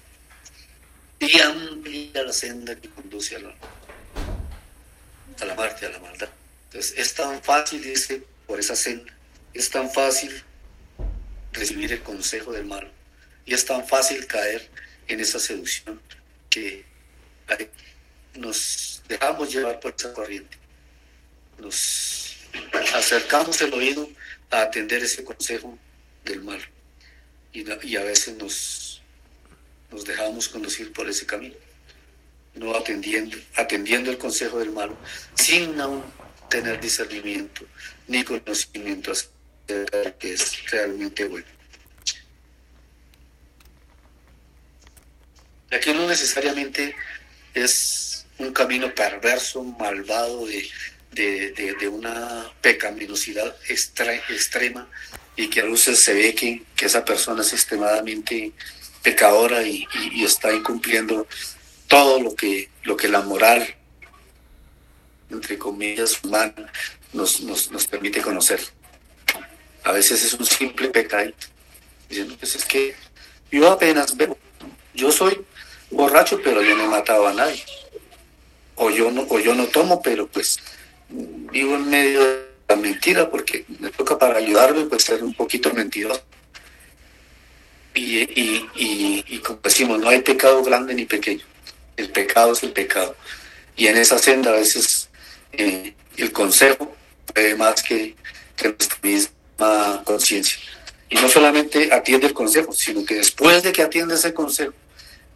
[1.19, 3.53] Y amplia la senda que conduce a la,
[5.41, 6.29] a la muerte, a la maldad.
[6.69, 9.11] Entonces es tan fácil, dice, por esa senda,
[9.55, 10.43] es tan fácil
[11.51, 12.87] recibir el consejo del malo
[13.43, 14.69] y es tan fácil caer
[15.07, 15.99] en esa seducción
[16.47, 16.85] que
[18.35, 20.57] nos dejamos llevar por esa corriente.
[21.57, 22.35] Nos
[22.93, 24.07] acercamos el oído
[24.51, 25.75] a atender ese consejo
[26.23, 26.61] del mal
[27.51, 29.01] y, a veces nos,
[30.05, 31.55] dejamos conducir por ese camino,
[32.53, 34.95] no atendiendo, atendiendo el consejo del malo
[35.33, 36.03] sin aún
[36.49, 37.65] tener discernimiento
[38.07, 39.13] ni conocimiento
[39.67, 41.47] de que es realmente bueno.
[45.71, 46.95] Aquí no necesariamente
[47.53, 54.87] es un camino perverso, malvado, de, una pecaminosidad extrema
[55.35, 58.51] y que a veces se ve que, esa persona es extremadamente
[59.03, 59.85] pecadora y,
[60.23, 61.27] está incumpliendo
[61.87, 63.75] todo lo que, lo que la moral,
[65.29, 66.53] entre comillas, humana,
[67.13, 68.59] nos, nos, permite conocer.
[69.83, 71.31] A veces es un simple pecado.
[72.07, 72.95] Diciendo, pues es que
[73.51, 74.37] yo apenas veo,
[74.93, 75.41] yo soy
[75.91, 77.63] borracho, pero yo no he matado a nadie.
[78.75, 80.59] O yo no, o yo no tomo, pero pues
[81.09, 85.73] vivo en medio de la mentira porque me toca para ayudarme, pues ser un poquito
[85.73, 86.23] mentiroso.
[87.93, 88.19] Y,
[88.75, 91.43] y, como decimos, no hay pecado grande ni pequeño.
[91.97, 93.15] El pecado es el pecado.
[93.75, 94.98] Y en esa senda a veces
[95.53, 96.95] eh, el consejo
[97.33, 98.15] puede más que,
[98.55, 100.59] que nuestra misma conciencia.
[101.09, 104.73] Y no solamente atiende el consejo, sino que después de que atiende ese consejo,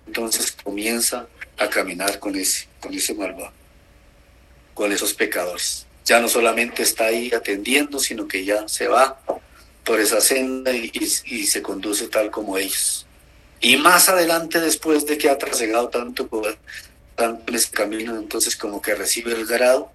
[0.06, 3.52] entonces comienza a caminar con ese, con ese malvado,
[4.74, 5.88] con esos pecadores.
[6.06, 9.20] Ya no solamente está ahí atendiendo, sino que ya se va
[9.84, 10.92] por esa senda y,
[11.46, 13.06] se conduce tal como ellos.
[13.60, 16.58] Y más adelante, después de que ha trasegado tanto poder,
[17.16, 19.92] tanto en ese camino, entonces como que recibe el grado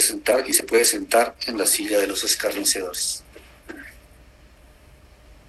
[0.00, 3.22] sentar y se puede sentar en la silla de los escarnecedores,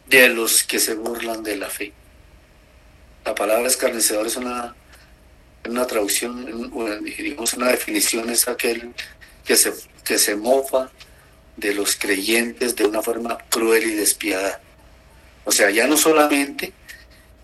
[0.08, 1.94] de los que se burlan de la fe.
[3.26, 4.76] La palabra escarnecedor es una,
[5.68, 6.46] una traducción,
[7.04, 8.94] digamos una definición, es aquel
[9.44, 10.92] que se, que se mofa
[11.58, 14.62] de los creyentes de una forma cruel y despiadada.
[15.46, 16.74] O sea, ya no solamente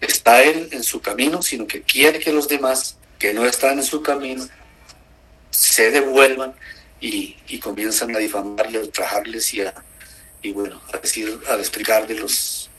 [0.02, 3.86] está él en su camino, sino que quiere que los demás que no están en
[3.86, 4.48] su camino
[5.52, 6.56] se devuelvan
[7.02, 9.74] y, comienzan a difamarle, a ultrajarles y a,
[10.42, 12.70] y bueno, a decir, a explicar de los,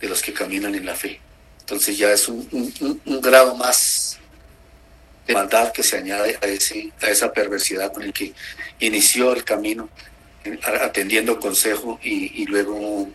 [0.00, 1.20] de los que caminan en la fe.
[1.60, 4.18] Entonces ya es un, grado más
[5.26, 8.34] de maldad que se añade a, ese, a esa perversidad con el que
[8.80, 9.88] inició el camino,
[10.44, 13.08] eh, atendiendo consejo y, luego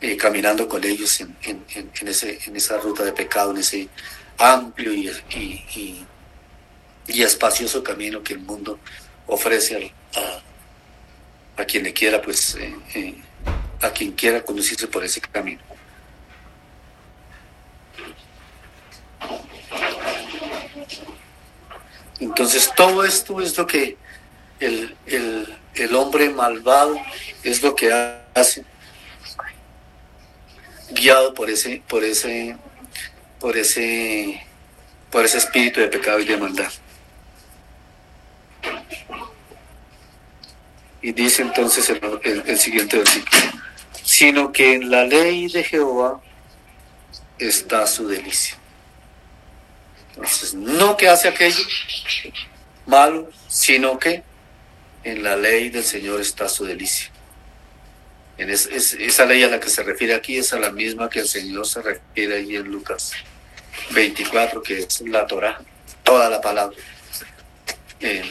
[0.00, 3.88] eh, caminando con ellos en, ese, en esa ruta de pecado, en ese
[4.38, 5.10] amplio y,
[7.06, 8.78] y, espacioso camino que el mundo
[9.26, 9.92] ofrece
[11.56, 13.14] a, a, quien le quiera, pues, eh,
[13.80, 15.60] a quien quiera conducirse por ese camino.
[22.20, 23.96] Entonces todo esto es lo que
[24.60, 24.96] el,
[25.94, 26.96] hombre malvado
[27.42, 27.92] es lo que
[28.34, 28.64] hace,
[30.90, 32.56] guiado por ese, por ese,
[33.40, 34.42] por ese,
[35.10, 36.72] por ese espíritu de pecado y de maldad.
[41.02, 43.42] Y dice entonces el, el siguiente versículo,
[44.02, 46.20] sino que en la ley de Jehová
[47.38, 48.56] está su delicia.
[50.16, 51.62] Entonces, no que hace aquello
[52.86, 54.22] malo, sino que
[55.02, 57.10] en la ley del Señor está su delicia.
[58.36, 61.28] En esa ley a la que se refiere aquí es a la misma que el
[61.28, 63.12] Señor se refiere ahí en Lucas
[63.90, 65.60] 24, que es la Torah,
[66.02, 66.76] toda la palabra.
[68.00, 68.28] Eh,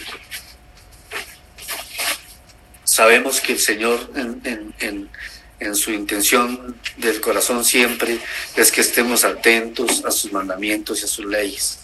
[2.93, 8.19] sabemos que el Señor en, su intención del corazón siempre
[8.55, 11.79] es que estemos atentos a sus mandamientos y a sus leyes.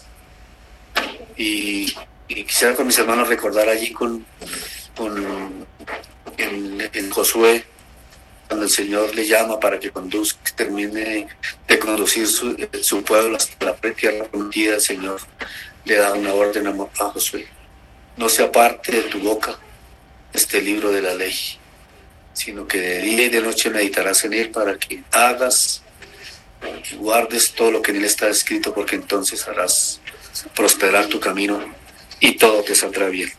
[1.36, 1.92] Y,
[2.28, 4.24] quisiera con mis hermanos recordar allí con,
[4.96, 5.66] con
[6.36, 7.64] en, Josué,
[8.46, 11.26] cuando el Señor le llama para que conduzca, termine
[11.66, 15.20] de conducir su, su pueblo hasta la tierra prometida, el Señor
[15.84, 17.48] le da una orden a Josué.
[18.16, 19.58] No se aparte de tu boca
[20.32, 21.34] este libro de la ley
[22.32, 25.82] sino que de día y de noche meditarás en él para que hagas
[26.98, 30.00] guardes todo lo que en él está escrito, porque entonces harás
[30.54, 31.62] prosperar tu camino
[32.18, 33.30] y todo te saldrá bien.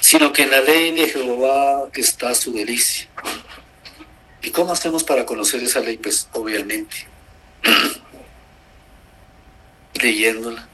[0.00, 3.08] Sino que en la ley de Jehová está su delicia.
[4.42, 5.98] ¿Y cómo hacemos para conocer esa ley?
[5.98, 7.06] Pues obviamente
[10.00, 10.66] leyéndola,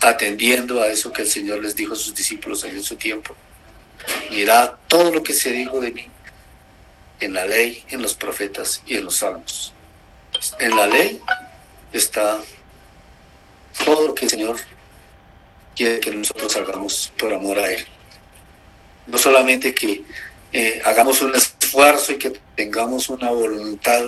[0.00, 3.36] atendiendo a eso que el Señor les dijo a sus discípulos en su tiempo.
[4.30, 6.08] Mirad todo lo que se dijo de mí
[7.20, 9.72] en la ley, en los profetas y en los salmos.
[10.58, 11.20] En la ley
[11.92, 12.40] está
[13.84, 14.56] todo lo que el Señor
[15.76, 17.84] quiere que nosotros hagamos por amor a Él.
[19.06, 20.04] No solamente que
[20.52, 24.04] eh, hagamos un esfuerzo y que tengamos una voluntad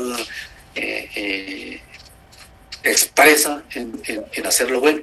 [0.75, 1.81] eh, eh,
[2.83, 5.03] expresa en, en, hacer lo bueno,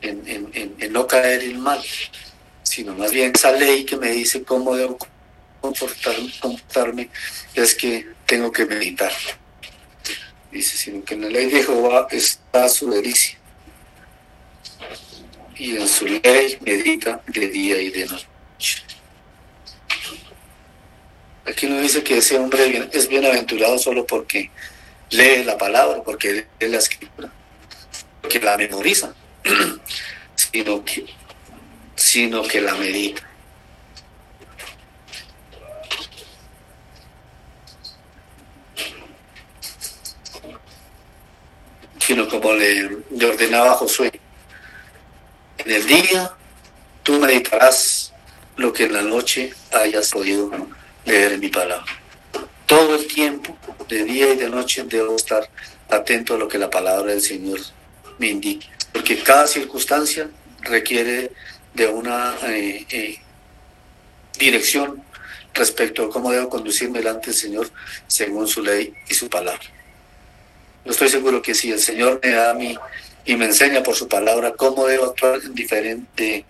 [0.00, 1.82] en, en, no caer en mal,
[2.66, 4.98] sino más bien esa ley que me dice cómo debo
[5.60, 7.08] comportarme,
[7.54, 9.12] es que tengo que meditar.
[10.50, 13.38] Dice, sino que en la ley de Jehová está su delicia.
[15.54, 18.26] Y en su ley medita de día y de noche.
[21.46, 24.50] Aquí no dice que ese hombre es bienaventurado solo porque
[25.10, 27.32] lee la palabra, porque lee la escritura,
[28.20, 29.14] porque la memoriza,
[30.34, 31.06] sino que,
[32.06, 33.20] sino que la medita.
[41.98, 44.20] Sino como le, ordenaba Josué,
[45.58, 46.32] en el día
[47.02, 48.12] tú meditarás
[48.54, 50.52] lo que en la noche hayas podido
[51.04, 51.92] leer en mi palabra.
[52.66, 55.50] Todo el tiempo de día y de noche debo estar
[55.90, 57.58] atento a lo que la palabra del Señor
[58.18, 60.30] me indique, porque cada circunstancia
[60.60, 61.32] requiere
[61.76, 63.18] de una eh, eh,
[64.38, 65.04] dirección
[65.52, 67.70] respecto a cómo debo conducirme delante del Señor
[68.06, 69.62] según su ley y su palabra.
[70.84, 72.76] Yo estoy seguro que si el Señor me da a mí
[73.26, 76.46] y me enseña por su palabra cómo debo actuar en diferente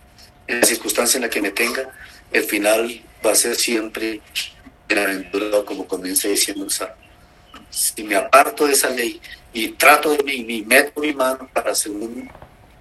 [0.47, 1.91] en la circunstancia en la que me tenga,
[2.33, 4.21] el final va a ser siempre
[4.89, 6.95] bienaventurado, como comienza diciendo el Salmo.
[7.69, 9.21] Si me aparto de esa ley
[9.53, 12.31] y trato de mí, y meto mi mano para según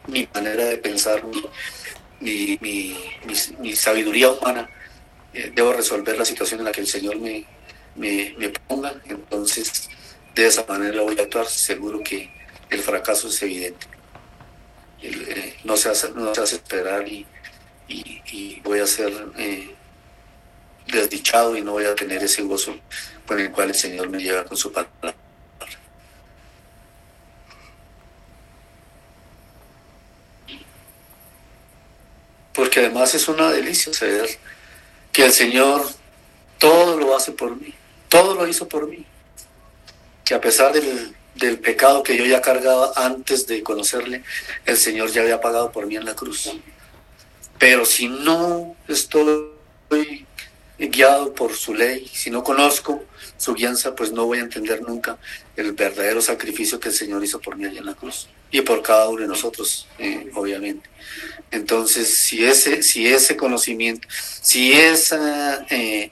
[0.08, 1.42] mi manera de pensar, mi,
[2.20, 4.70] mi, sabiduría humana,
[5.34, 7.46] eh, debo resolver la situación en la que el Señor me,
[7.96, 9.90] me, ponga, entonces
[10.34, 12.30] de esa manera voy a actuar, seguro que
[12.70, 13.88] el fracaso es evidente.
[15.02, 17.26] Eh, no, se hace, no se hace esperar y,
[17.88, 19.76] y, voy a ser eh,
[20.88, 22.76] desdichado y no voy a tener ese gozo
[23.28, 25.16] con el cual el Señor me lleva con su palabra.
[32.56, 34.30] Porque además es una delicia saber
[35.12, 35.86] que el Señor
[36.58, 37.74] todo lo hace por mí,
[38.10, 39.06] todo lo hizo por mí.
[40.24, 44.24] Que a pesar del, del pecado que yo ya cargaba antes de conocerle,
[44.66, 46.52] el Señor ya había pagado por mí en la cruz.
[47.60, 50.26] Pero si no estoy
[50.78, 53.04] guiado por su ley, si no conozco
[53.38, 55.18] su guianza, pues no voy a entender nunca
[55.56, 58.82] el verdadero sacrificio que el Señor hizo por mí allá en la cruz y por
[58.82, 60.90] cada uno de nosotros, eh, obviamente.
[61.52, 64.08] Entonces, si ese, si ese conocimiento,
[64.42, 65.18] si ese
[65.70, 66.12] eh,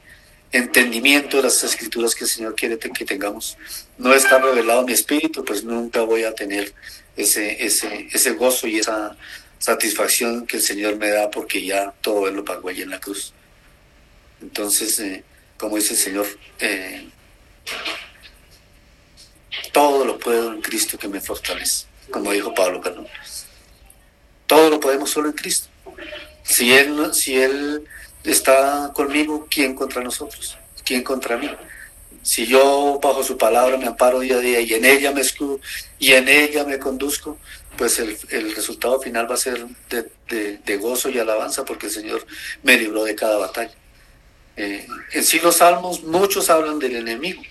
[0.51, 3.57] entendimiento de las escrituras que el Señor quiere que tengamos
[3.97, 6.73] no está revelado en mi espíritu, pues nunca voy a tener
[7.15, 9.17] ese, ese, ese gozo y esa
[9.59, 12.99] satisfacción que el Señor me da porque ya todo Él lo pagó allí en la
[12.99, 13.33] cruz.
[14.41, 15.23] Entonces, eh,
[15.57, 16.27] como dice el Señor,
[16.59, 17.07] eh,
[19.71, 23.05] todo lo puedo en Cristo que me fortalece, como dijo Pablo Cano.
[24.47, 25.69] Todo lo podemos solo en Cristo.
[26.43, 27.83] Si Él, si él
[28.23, 30.57] está conmigo, ¿quién contra nosotros?
[30.83, 31.49] ¿Quién contra mí?
[32.21, 35.59] Si yo bajo su palabra me amparo día a día y en ella me escudo
[35.99, 37.37] y en ella me conduzco,
[37.77, 41.91] pues el, el resultado final va a ser de, de, gozo y alabanza porque el
[41.91, 42.25] Señor
[42.61, 43.73] me libró de cada batalla.
[44.55, 47.41] Eh, en sí los salmos muchos hablan del enemigo,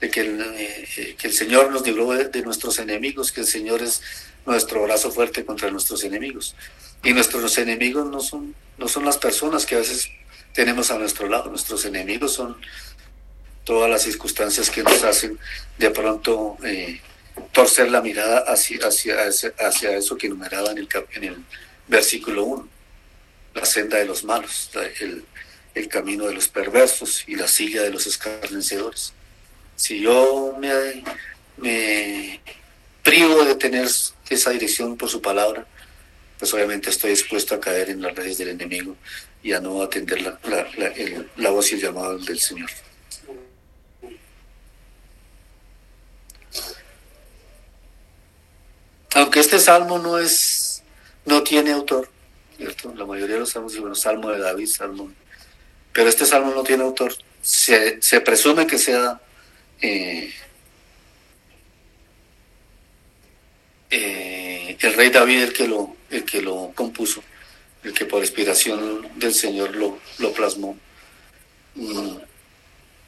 [0.00, 3.82] de que el, eh, que el Señor nos libró de, nuestros enemigos, que el Señor
[3.82, 4.02] es
[4.46, 6.54] nuestro brazo fuerte contra nuestros enemigos.
[7.02, 10.10] Y nuestros enemigos no son, no son las personas que a veces
[10.52, 12.56] tenemos a nuestro lado, nuestros enemigos son
[13.64, 15.38] todas las circunstancias que nos hacen
[15.78, 17.00] de pronto eh,
[17.52, 19.14] torcer la mirada hacia, hacia,
[19.58, 21.44] hacia eso que enumeraba en el, en el
[21.86, 22.68] versículo 1,
[23.54, 24.70] la senda de los malos,
[25.00, 25.24] el,
[25.74, 29.12] el camino de los perversos y la silla de los escarnecedores.
[29.76, 31.02] Si yo me,
[31.56, 32.40] me
[33.10, 33.88] privo de tener
[34.28, 35.66] esa dirección por su palabra,
[36.38, 38.96] pues obviamente estoy dispuesto a caer en las redes del enemigo
[39.42, 40.66] y a no atender la, la,
[41.36, 42.70] la voz y el llamado del Señor.
[49.14, 50.82] aunque este salmo no es,
[51.24, 52.08] no tiene autor.
[52.94, 55.10] La mayoría de los salmos, bueno, salmo de David, salmo,
[55.92, 57.14] pero este salmo no tiene autor.
[57.42, 59.20] Se, se presume que sea
[59.80, 60.32] eh,
[63.90, 67.22] eh, el rey David el que lo, el que lo compuso,
[67.84, 70.76] el que por inspiración del Señor lo, lo plasmó.
[71.74, 72.16] Mm.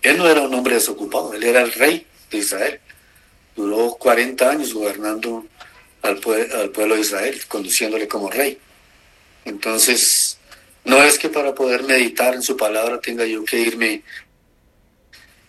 [0.03, 2.81] Él no era un hombre desocupado, él era el rey de Israel.
[3.55, 5.47] Duró 40 años gobernando
[6.03, 6.21] al,
[6.55, 8.59] al pueblo de Israel, conduciéndole como rey.
[9.45, 10.39] Entonces,
[10.85, 14.03] no es que para poder meditar en su palabra tenga yo que irme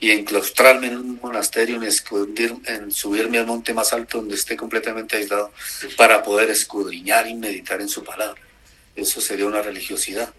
[0.04, 5.16] y enclaustrarme en un monasterio, en, en subirme al monte más alto donde esté completamente
[5.16, 5.54] aislado,
[5.96, 8.42] para poder escudriñar y meditar en su palabra.
[8.98, 10.34] Eso sería una religiosidad.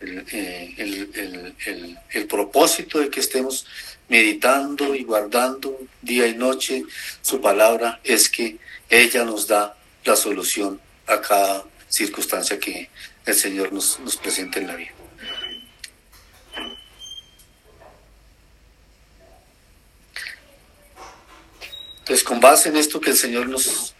[0.00, 3.66] El, eh, el, propósito de que estemos
[4.08, 6.84] meditando y guardando día y noche
[7.20, 8.56] su palabra es que
[8.88, 9.76] ella nos da
[10.06, 12.88] la solución a cada circunstancia que
[13.26, 14.99] el Señor nos, nos presenta en la vida.
[22.10, 23.94] Entonces, con base en esto que el Señor nos,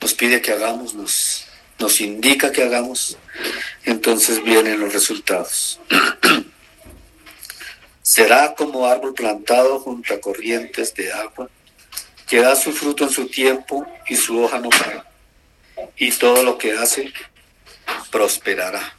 [0.00, 1.46] nos pide que hagamos, nos,
[1.78, 3.16] nos indica que hagamos,
[3.84, 5.78] entonces vienen los resultados.
[8.02, 11.48] Será como árbol plantado junto a corrientes de agua,
[12.26, 15.04] que da su fruto en su tiempo y su hoja no cae,
[15.96, 17.12] y todo lo que hace
[18.10, 18.96] prosperará.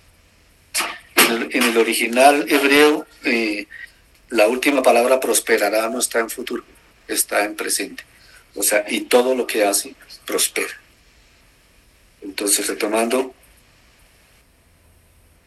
[1.17, 3.67] En el, original hebreo, eh,
[4.29, 6.63] la última palabra prosperará no está en futuro
[7.07, 8.03] está en presente.
[8.55, 9.95] O sea, y todo lo que hace
[10.25, 10.73] prospera.
[12.21, 13.33] Entonces, retomando,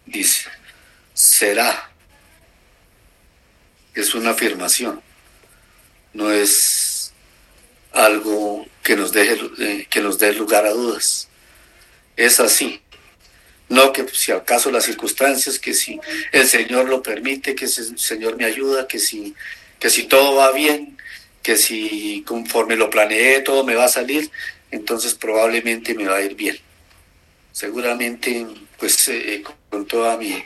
[0.07, 0.49] dice,
[1.13, 1.91] será.
[3.93, 5.03] Es una afirmación,
[6.13, 7.13] no es
[7.93, 11.29] algo que nos deje eh, que nos dé lugar a dudas.
[12.17, 12.81] Es así.
[13.69, 16.01] No que si acaso las circunstancias, que si
[16.33, 19.35] el Señor lo permite, que el Señor me ayuda, que si,
[19.79, 20.99] que si todo va bien,
[21.43, 24.31] que si conforme lo planeé todo me va a salir,
[24.71, 26.59] entonces probablemente me va a ir bien.
[27.53, 28.47] Seguramente,
[28.79, 30.43] pues eh, con toda mi,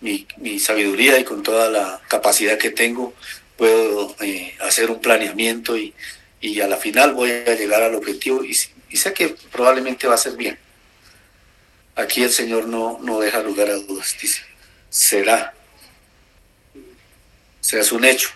[0.00, 3.14] mi, sabiduría y con toda la capacidad que tengo,
[3.56, 5.94] puedo eh, hacer un planeamiento y,
[6.40, 10.18] y, a la final voy a llegar al objetivo y, sé que probablemente va a
[10.18, 10.58] ser bien.
[11.96, 14.42] Aquí el Señor no, no deja lugar a dudas, dice,
[14.88, 15.54] será,
[17.64, 18.28] sea, es un hecho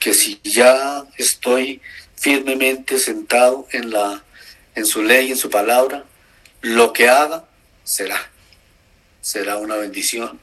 [0.00, 1.80] que si ya estoy
[2.16, 4.24] firmemente sentado en, la,
[4.74, 6.04] en su ley, en su palabra,
[6.62, 7.44] lo que haga
[7.84, 8.30] será.
[9.20, 10.40] Será una bendición,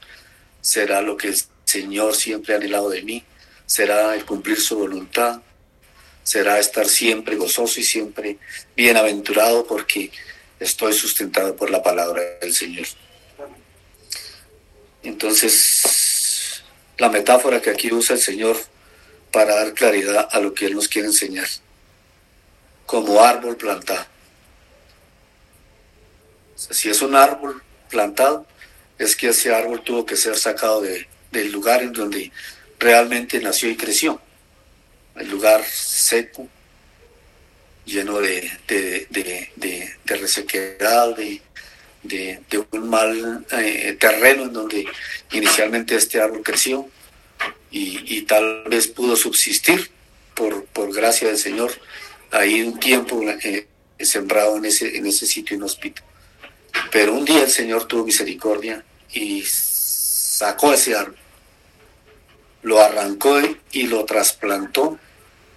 [0.62, 3.24] será lo que el Señor siempre ha anhelado de mí,
[3.66, 5.42] será el cumplir su voluntad,
[6.24, 8.38] será estar siempre gozoso y siempre
[8.76, 10.12] bienaventurado porque
[10.60, 12.86] estoy sustentado por la palabra del Señor.
[15.02, 16.62] Entonces,
[16.98, 18.58] la metáfora que aquí usa el Señor
[19.32, 21.48] para dar claridad a lo que Él nos quiere enseñar,
[22.86, 24.06] como árbol plantado.
[26.56, 28.46] si es un árbol plantado,
[28.98, 32.32] es que ese árbol tuvo que ser sacado de, del lugar en donde
[32.80, 34.20] realmente nació y creció,
[35.16, 36.48] el lugar seco,
[37.86, 41.42] lleno de, de, de, de resequedad, de,
[42.72, 44.86] un mal eh, terreno en donde
[45.32, 46.90] inicialmente este árbol creció
[47.72, 49.92] y, tal vez pudo subsistir
[50.34, 51.72] por, por gracia del Señor
[52.32, 53.68] ahí un tiempo eh,
[54.00, 56.02] sembrado en ese, en ese sitio inhóspito.
[56.92, 58.84] Pero un día el Señor tuvo misericordia
[59.14, 61.18] y sacó ese árbol,
[62.62, 63.40] lo arrancó
[63.72, 65.00] y lo trasplantó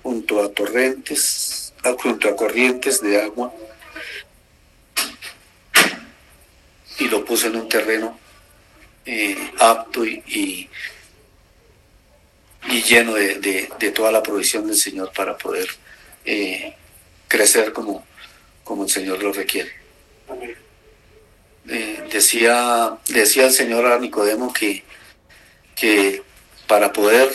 [0.03, 3.53] junto a torrentes, junto a corrientes de agua
[6.99, 8.19] y lo puso en un terreno
[9.07, 10.69] eh, apto y
[12.69, 15.69] lleno de, toda la provisión del Señor para poder
[16.25, 16.75] eh,
[17.29, 18.05] crecer como,
[18.65, 19.73] como el Señor lo requiere.
[21.69, 24.85] Eh, decía, decía el Señor a Nicodemo que,
[25.77, 26.23] que
[26.67, 27.31] para poder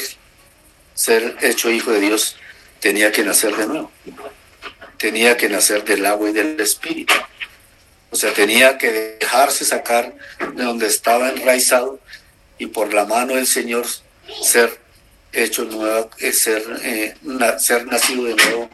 [0.93, 2.37] ser hecho hijo de Dios
[2.79, 3.91] tenía que nacer de nuevo,
[4.97, 7.13] tenía que nacer del agua y del espíritu.
[8.11, 10.13] O sea, tenía que dejarse sacar
[10.53, 11.99] de donde estaba enraizado
[12.57, 13.85] y por la mano del Señor
[14.41, 14.79] ser
[15.43, 17.15] hecho nuevo, es eh, ser, eh,
[17.59, 18.69] ser nacido de nuevo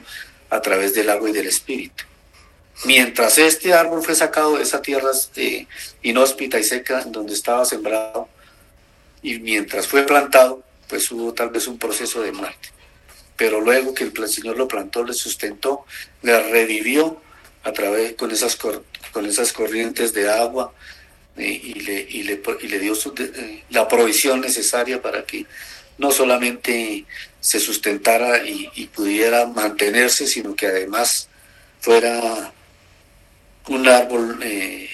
[0.50, 2.04] a través del agua y del espíritu.
[2.86, 5.68] Mientras este árbol fue sacado de esa tierra eh,
[6.02, 8.28] inhóspita y seca en donde estaba sembrado,
[9.22, 12.70] y mientras fue plantado, pues hubo tal vez un proceso de muerte.
[13.38, 15.86] pero luego que el Señor lo plantó, le sustentó,
[16.22, 17.20] le revivió
[17.64, 20.74] a través con esas, con esas corrientes de agua
[21.38, 25.46] y, le, y, le, y le dio eh, la provisión necesaria para que
[26.02, 27.06] no solamente
[27.40, 31.30] se sustentara y, pudiera mantenerse, sino que además
[31.80, 32.52] fuera
[33.68, 34.90] un árbol eh,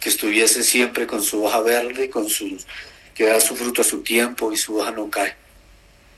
[0.00, 2.56] que estuviese siempre con su hoja verde, con su,
[3.14, 5.36] que da su fruto a su tiempo y su hoja no cae.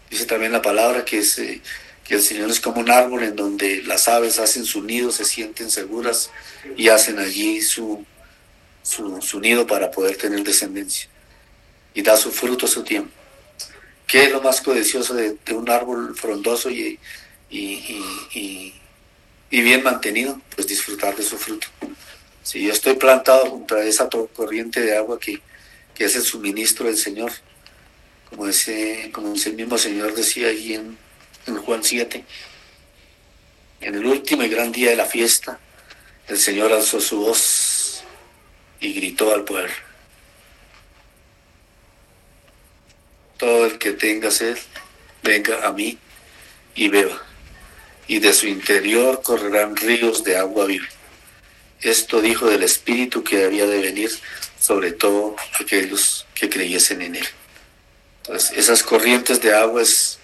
[0.08, 1.60] Dice también la palabra que, es, eh,
[2.04, 5.24] que el Señor es como un árbol en donde las aves hacen su nido, se
[5.24, 6.30] sienten seguras
[6.76, 8.06] y hacen allí su,
[8.84, 11.08] su, nido para poder tener descendencia.
[11.94, 13.21] Y da su fruto a su tiempo.
[14.12, 16.98] ¿Qué es lo más codicioso de, un árbol frondoso y,
[19.50, 20.38] bien mantenido?
[20.54, 21.68] Pues disfrutar de su fruto.
[22.42, 25.40] Si yo estoy plantado junto a esa corriente de agua que,
[25.96, 27.32] es el suministro del Señor,
[28.28, 30.98] como ese, como ese mismo Señor decía allí en,
[31.46, 32.22] en Juan 7,
[33.80, 35.58] en el último y gran día de la fiesta,
[36.28, 38.04] el Señor alzó su voz
[38.78, 39.72] y gritó al pueblo.
[43.42, 44.56] Todo el que tenga sed,
[45.24, 45.98] venga a mí
[46.76, 47.20] y beba,
[48.06, 50.86] y de su interior correrán ríos de agua viva.
[51.80, 54.12] Esto dijo del Espíritu que había de venir
[54.60, 57.26] sobre todo aquellos que creyesen en él.
[58.18, 60.20] Entonces, esas corrientes de agua es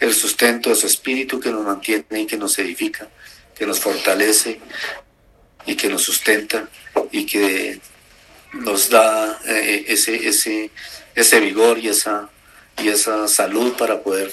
[0.00, 3.06] el sustento de su espíritu que nos mantiene y que nos edifica,
[3.54, 4.60] que nos fortalece
[5.66, 6.70] y que nos sustenta
[7.10, 7.78] y que
[8.54, 10.70] nos da eh, ese, ese,
[11.14, 12.30] ese vigor y esa,
[12.78, 14.32] y esa salud para poder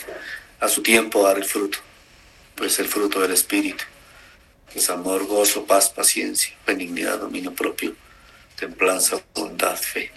[0.59, 1.79] a su tiempo dar el fruto,
[2.55, 3.83] pues el fruto del Espíritu,
[4.73, 7.95] es amor, gozo, paz, paciencia, benignidad, dominio propio,
[8.55, 10.11] templanza, bondad, fe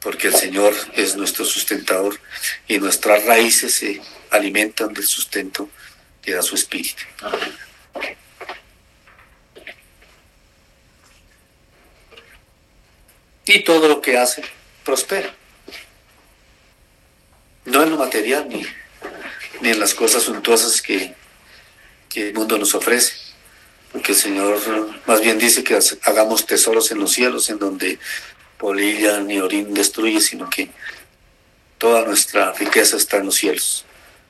[0.00, 2.18] porque el Señor es nuestro sustentador
[2.66, 4.00] y nuestras raíces se
[4.30, 5.68] alimentan del sustento
[6.22, 7.02] que da su espíritu.
[13.44, 14.42] Y todo lo que hace
[14.84, 15.34] prospera.
[17.68, 18.64] No en lo material ni,
[19.60, 21.14] ni en las cosas suntuosas que,
[22.08, 23.28] que el mundo nos ofrece
[23.92, 24.58] porque el Señor
[25.06, 27.98] más bien dice que hagamos tesoros en los cielos, en donde
[28.58, 30.70] polilla ni orín destruye, sino que
[31.78, 33.84] toda nuestra riqueza está en los cielos.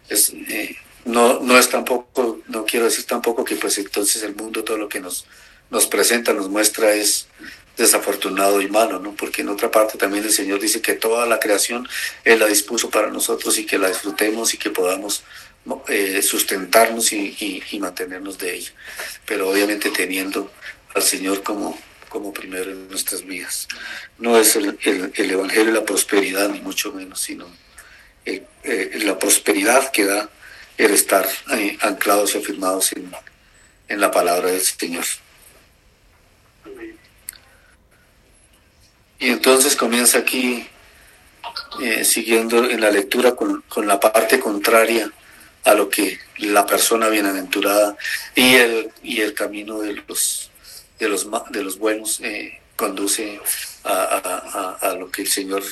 [0.09, 4.65] Es, eh, no, no es tampoco, no quiero decir tampoco que pues entonces el mundo
[4.65, 5.27] todo lo que nos,
[5.71, 7.27] nos presenta, nos muestra es
[7.79, 9.15] desafortunado y malo, ¿no?
[9.15, 11.89] Porque en otra parte también el Señor dice que toda la creación
[12.25, 15.23] Él la dispuso para nosotros y que la disfrutemos y que podamos
[15.87, 18.73] eh, sustentarnos y, mantenernos de ella.
[19.25, 20.51] Pero obviamente teniendo
[20.95, 23.69] al Señor como, como primero en nuestras vidas.
[24.19, 24.77] No es el,
[25.15, 27.47] Evangelio de la prosperidad, ni mucho menos, sino
[28.25, 28.43] eh,
[29.05, 30.29] la prosperidad que da
[30.77, 31.29] el estar
[31.81, 33.13] anclados y afirmados en,
[33.89, 35.05] en la palabra del Señor.
[39.19, 40.69] Y entonces comienza aquí,
[41.83, 45.11] eh, siguiendo en la lectura con, con, la parte contraria
[45.65, 47.97] a lo que la persona bienaventurada
[48.35, 50.49] y el, y el camino de los
[50.99, 53.41] de los, de los buenos eh, conduce
[53.85, 55.63] a, lo que el Señor,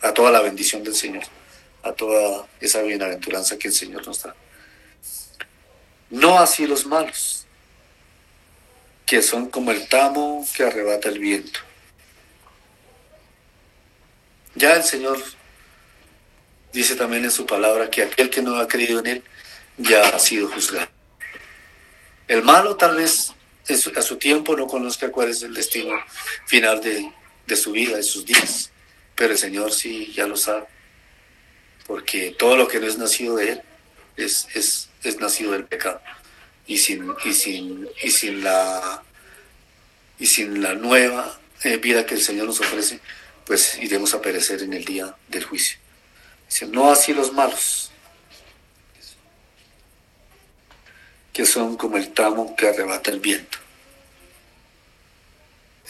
[0.00, 1.24] a, toda la bendición del Señor,
[1.82, 4.34] a toda esa bienaventuranza que el Señor nos da.
[6.10, 7.46] No así los malos,
[9.04, 11.60] que son como el tamo que arrebata el viento.
[14.56, 15.22] Ya el Señor
[16.72, 19.22] dice también en su palabra que aquel que no ha creído en Él
[19.76, 20.88] ya ha sido juzgado.
[22.26, 23.32] El malo tal vez
[23.96, 25.94] a su tiempo no conozca cuál es el destino
[26.46, 28.70] final de, su vida, de sus días.
[29.14, 30.66] Pero el Señor sí ya lo sabe.
[31.86, 33.62] Porque todo lo que no es nacido de Él
[34.16, 36.00] es, es, es nacido del pecado.
[36.66, 39.02] Y sin, y sin, y sin la
[40.18, 43.00] y sin la nueva eh, vida que el Señor nos ofrece,
[43.46, 45.78] pues iremos a perecer en el día del juicio.
[46.48, 47.90] Dice, no así los malos,
[51.32, 53.58] que son como el tamo que arrebata el viento.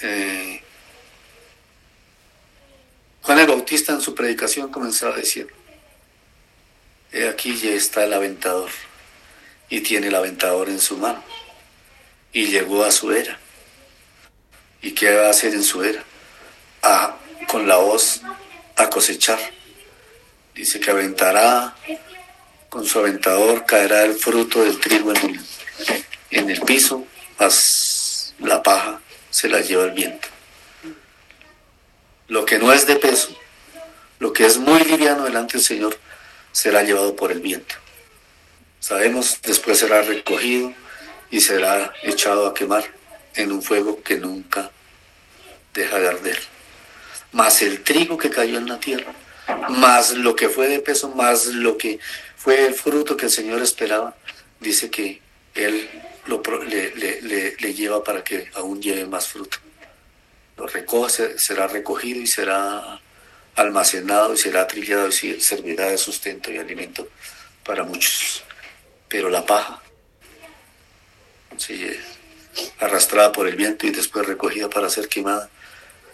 [0.03, 0.63] Eh,
[3.23, 5.53] Juan el Bautista en su predicación comenzó a decir,
[7.13, 8.71] He aquí ya está el aventador,
[9.71, 11.23] y tiene el aventador en su mano,
[12.33, 13.39] y llegó a su era.
[14.83, 16.05] ¿Y qué va a hacer en su era?
[16.83, 17.17] A,
[17.49, 18.22] con la hoz
[18.76, 19.39] a cosechar.
[20.55, 21.74] Dice que aventará
[22.68, 25.41] con su aventador caerá el fruto del trigo en el,
[26.30, 27.07] en el piso,
[27.39, 30.28] más la paja se la lleva el viento.
[32.28, 33.34] Lo que no es de peso,
[34.18, 35.99] lo que es muy liviano delante del Señor,
[36.53, 37.76] será llevado por el viento.
[38.80, 40.74] Sabemos, después será recogido
[41.30, 42.84] y será echado a quemar
[43.34, 44.70] en un fuego que nunca
[45.72, 46.56] deja de arder.
[47.37, 49.12] Más el trigo que cayó en la tierra,
[49.68, 52.01] más lo que fue de peso, más lo que
[52.34, 54.16] fue el fruto que el Señor esperaba,
[54.59, 55.20] dice que
[55.55, 55.87] Él
[56.24, 59.59] lo, le, lleva para que aún lleve más fruto.
[60.57, 63.03] Lo recoge, será recogido y será
[63.55, 67.07] almacenado y será trillado y servirá de sustento y alimento
[67.66, 68.45] para muchos.
[69.09, 69.82] Pero la paja,
[72.80, 75.51] arrastrada por el viento y después recogida para ser quemada,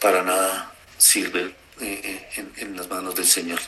[0.00, 0.71] para nada
[1.02, 3.58] sirve eh, eh, en, las manos del Señor.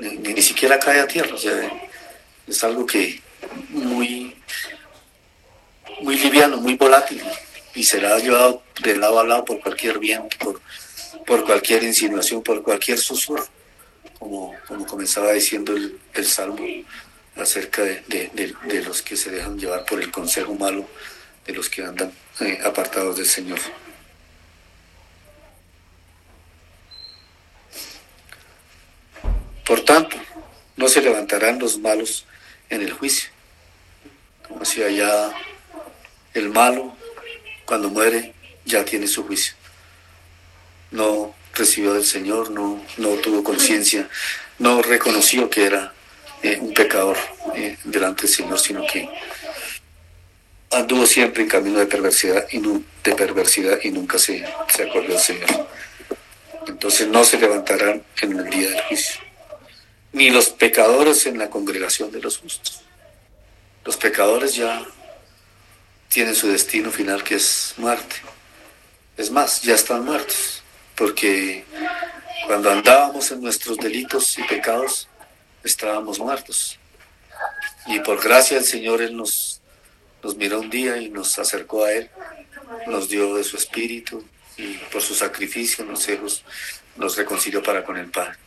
[0.00, 1.70] Ni, siquiera cae a tierra, o sea,
[2.46, 3.20] es algo que
[3.68, 4.34] muy,
[6.00, 7.22] muy liviano, muy volátil
[7.74, 10.60] y será llevado de lado a lado por cualquier viento, por,
[11.26, 13.46] por cualquier insinuación, por cualquier susurro,
[14.18, 16.64] como, como comenzaba diciendo el, Salmo
[17.36, 20.86] acerca de, los que se dejan llevar por el consejo malo,
[21.44, 22.10] de los que andan
[22.40, 23.58] eh, apartados del Señor.
[29.74, 30.16] Por tanto,
[30.76, 32.26] no se levantarán los malos
[32.70, 33.28] en el juicio.
[34.46, 35.32] Como decía ya,
[36.32, 36.96] el malo
[37.66, 39.54] cuando muere ya tiene su juicio.
[40.92, 44.08] No recibió del Señor, no, no tuvo conciencia,
[44.60, 45.92] no reconoció que era
[46.44, 47.16] eh, un pecador
[47.56, 49.08] eh, delante del Señor, sino que
[50.70, 55.18] anduvo siempre en camino de perversidad y, de perversidad y nunca se, se acordó del
[55.18, 55.68] Señor.
[56.68, 59.24] Entonces no se levantarán en el día del juicio,
[60.14, 62.80] ni los pecadores en la congregación de los justos.
[63.84, 64.86] Los pecadores ya
[66.08, 68.16] tienen su destino final que es muerte.
[69.16, 70.62] Es más, ya están muertos,
[70.94, 71.64] porque
[72.46, 75.08] cuando andábamos en nuestros delitos y pecados,
[75.64, 76.78] estábamos muertos.
[77.86, 79.60] Y por gracia del Señor Él nos,
[80.22, 82.08] nos miró un día y nos acercó a Él,
[82.86, 84.24] nos dio de su espíritu
[84.56, 86.06] y por su sacrificio nos,
[86.96, 88.43] nos reconcilió para con el Padre.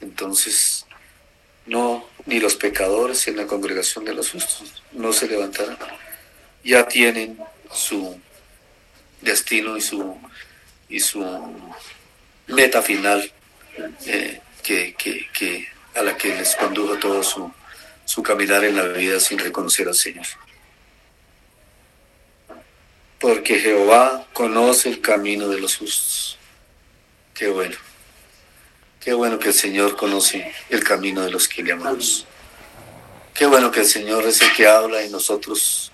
[0.00, 0.86] Entonces,
[1.66, 5.78] no, ni los pecadores en la congregación de los justos no se levantarán.
[6.62, 7.38] Ya tienen
[7.72, 8.18] su
[9.20, 10.16] destino y su,
[10.88, 11.24] y su
[12.46, 13.32] meta final
[14.06, 17.52] eh, que, que, a la que les condujo todo su,
[18.04, 20.26] su caminar en la vida sin reconocer al Señor.
[23.18, 26.38] Porque Jehová conoce el camino de los justos.
[27.32, 27.76] Qué bueno.
[29.04, 32.26] Qué bueno que el Señor conoce el camino de los que le amamos.
[33.34, 35.92] Qué bueno que el Señor es el que habla y nosotros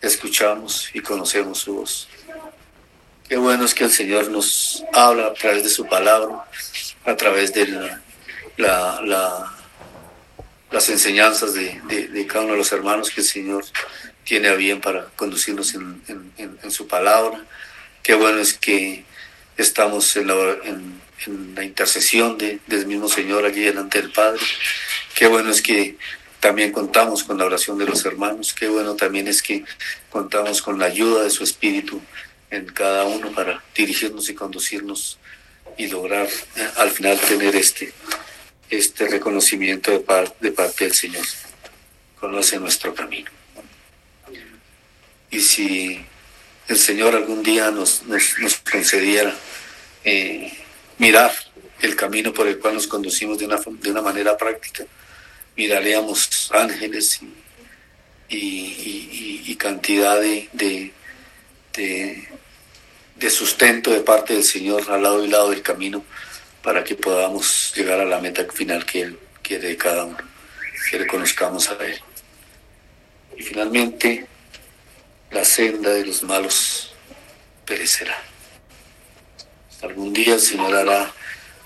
[0.00, 2.08] escuchamos y conocemos su voz.
[3.28, 6.44] Qué bueno es que el Señor nos habla a través de su palabra,
[7.04, 7.52] a través
[8.56, 9.52] la,
[10.70, 13.64] las enseñanzas de, cada uno de los hermanos que el Señor
[14.22, 17.44] tiene a bien para conducirnos en, su palabra.
[18.04, 19.04] Qué bueno es que
[19.56, 24.40] estamos en la, intercesión del mismo Señor allí delante del Padre.
[25.14, 25.96] Qué bueno es que
[26.40, 28.52] también contamos con la oración de los hermanos.
[28.52, 29.64] Qué bueno también es que
[30.10, 32.00] contamos con la ayuda de su Espíritu
[32.50, 35.18] en cada uno para dirigirnos y conducirnos
[35.78, 36.26] y lograr
[36.56, 37.94] eh, al final tener este
[38.72, 41.24] este reconocimiento de, de parte del Señor.
[42.18, 43.30] Conoce nuestro camino.
[45.30, 46.04] Y si
[46.72, 49.34] el Señor algún día nos, nos, concediera
[50.04, 50.50] eh,
[50.98, 51.30] mirar
[51.80, 54.84] el camino por el cual nos conducimos de una, de una manera práctica,
[55.54, 57.20] miraríamos ángeles
[58.28, 60.92] y, y, cantidad de, de,
[63.16, 66.02] de, sustento de parte del Señor al lado y lado del camino
[66.62, 70.16] para que podamos llegar a la meta final que Él quiere de cada uno,
[70.90, 72.00] que le conozcamos a Él.
[73.36, 74.26] Y finalmente,
[75.32, 76.92] la senda de los malos
[77.64, 78.16] perecerá.
[79.82, 81.12] Algún día el Señor hará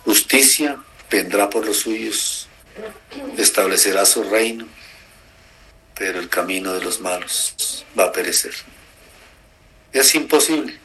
[0.05, 0.79] justicia,
[1.11, 2.49] vendrá por los suyos,
[3.37, 4.67] establecerá su reino,
[5.95, 8.55] pero el camino de los malos va a perecer.
[9.93, 10.79] Es imposible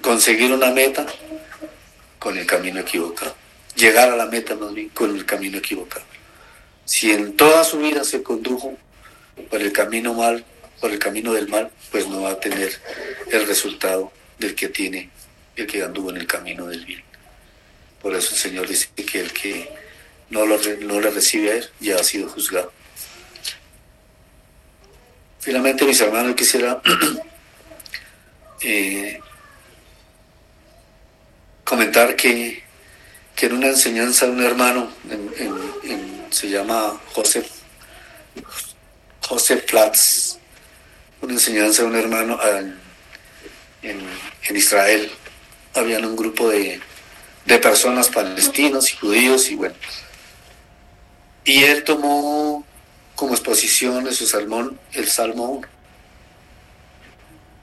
[0.00, 1.06] conseguir una meta
[2.18, 3.36] con el camino equivocado.
[3.76, 6.04] Llegar a la meta más bien con el camino equivocado.
[6.84, 8.76] Si en toda su vida se condujo
[9.50, 10.44] por el camino mal,
[10.84, 12.78] por el camino del mal, pues no va a tener
[13.30, 15.08] el resultado del que tiene
[15.56, 17.02] el que anduvo en el camino del bien.
[18.02, 19.66] Por eso el Señor dice que el que
[20.28, 22.70] no, lo, no le recibe a él ya ha sido juzgado.
[25.40, 26.82] Finalmente, mis hermanos, quisiera
[28.60, 29.20] eh,
[31.64, 32.62] comentar que
[33.34, 34.90] que en una enseñanza de un hermano,
[36.28, 37.42] se llama José,
[39.22, 40.43] José Platz,
[41.24, 42.38] una enseñanza de un hermano
[43.82, 44.00] en,
[44.48, 45.10] en Israel,
[45.74, 46.80] habían un grupo de,
[47.44, 49.74] de personas palestinos y judíos y bueno.
[51.44, 52.64] Y él tomó
[53.14, 55.68] como exposición de su salmón el Salmo 1.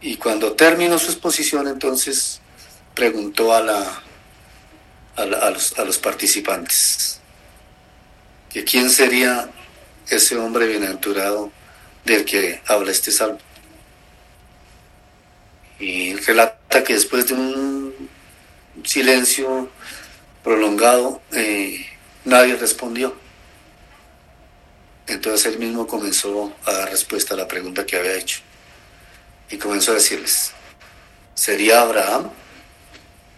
[0.02, 2.42] Y cuando terminó su exposición, entonces
[2.96, 4.04] preguntó a, la,
[5.16, 7.20] a, los, a los participantes
[8.50, 9.50] que quién sería
[10.10, 11.52] ese hombre bienaventurado
[12.04, 13.40] del que habla este salmo.
[15.82, 18.10] Y relata que después de un
[18.84, 19.68] silencio
[20.44, 21.88] prolongado, eh,
[22.24, 23.16] nadie respondió.
[25.08, 28.42] Entonces él mismo comenzó a dar respuesta a la pregunta que había hecho.
[29.50, 30.52] Y comenzó a decirles,
[31.34, 32.30] ¿sería Abraham,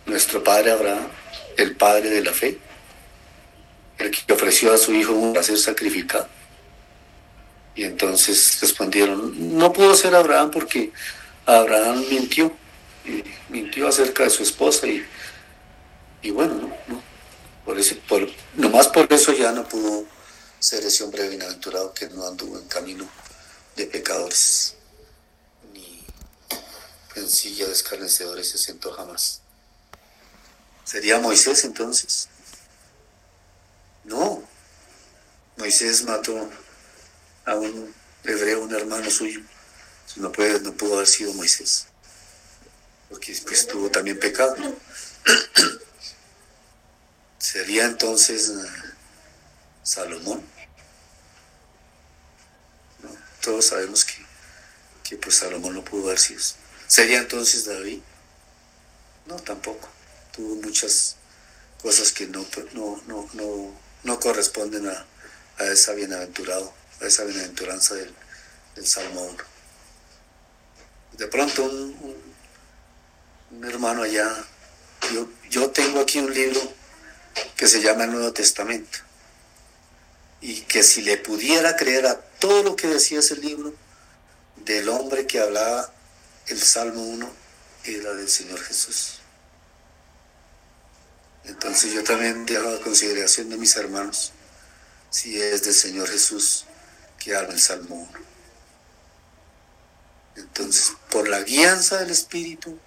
[0.06, 1.08] nuestro padre Abraham,
[1.56, 2.58] el padre de la fe?
[3.98, 6.28] El que ofreció a su hijo para ser sacrificado.
[7.74, 10.92] Y entonces respondieron, no pudo ser Abraham porque
[11.46, 12.56] Abraham mintió,
[13.50, 15.06] mintió acerca de su esposa y,
[16.22, 17.04] y bueno, no,
[17.66, 20.06] por eso, por, nomás por eso ya no pudo
[20.60, 23.08] ser ese hombre bienaventurado que no anduvo en camino
[23.76, 24.76] de pecadores,
[25.74, 26.06] ni
[27.16, 29.42] en silla de escarnecedores se sentó jamás.
[30.86, 32.30] ¿Sería Moisés entonces?
[34.04, 34.44] No,
[35.58, 36.50] Moisés mató
[37.46, 39.42] a un hebreo, un hermano suyo.
[40.16, 41.88] No, puede, no pudo haber sido Moisés,
[43.10, 44.56] porque pues, tuvo también pecado.
[47.40, 48.94] Sería entonces eh,
[49.82, 50.44] Salomón.
[53.42, 54.14] Todos sabemos que,
[55.04, 56.42] que pues Salomón no pudo haber sido.
[56.88, 58.00] ¿Sería entonces David?
[59.26, 59.90] No, tampoco.
[60.32, 61.16] Tuvo muchas
[61.82, 65.06] cosas que no, no, no, corresponden a,
[65.58, 68.14] a esa bienaventurado, a esa bienaventuranza del,
[68.76, 69.53] del Salmo 1.
[71.18, 72.16] De pronto un,
[73.64, 74.30] hermano allá,
[75.14, 76.60] yo, yo tengo aquí un libro
[77.56, 79.00] que se llama el Nuevo Testamento
[80.42, 83.74] y que si le pudiera creer a todo lo que decía ese libro
[84.58, 85.92] del hombre que hablaba
[86.48, 87.32] el Salmo 1
[87.86, 89.20] era del Señor Jesús.
[91.46, 94.32] Entonces yo también dejo a consideración de mis hermanos
[95.10, 96.66] si es del Señor Jesús
[97.20, 98.33] que habla el Salmo 1.
[100.36, 102.78] Entonces, por la guianza del Espíritu,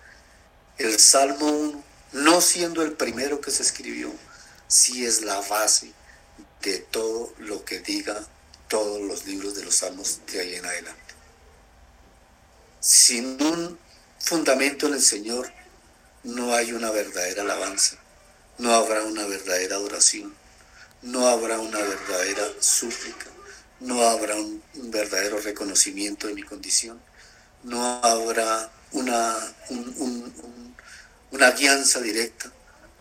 [0.79, 4.13] el Salmo 1, no siendo el primero que se escribió,
[4.69, 5.93] sí es la base
[6.63, 8.27] de todo lo que diga
[8.69, 11.15] todos los libros de los Salmos de ahí en adelante.
[12.81, 13.79] Sin un
[14.19, 15.53] fundamento en el Señor,
[16.25, 17.97] no hay una verdadera alabanza,
[18.59, 20.35] no habrá una verdadera oración,
[21.03, 23.27] no habrá una verdadera súplica,
[23.81, 27.01] no habrá un, verdadero reconocimiento de mi condición
[27.67, 29.37] no habrá una,
[31.33, 32.51] una guianza directa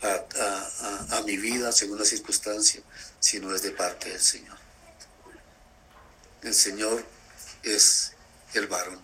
[0.02, 2.82] a, mi vida según la circunstancia,
[3.20, 4.58] sino es de parte del Señor.
[6.42, 7.04] El Señor
[7.64, 8.12] es
[8.54, 9.00] el varón,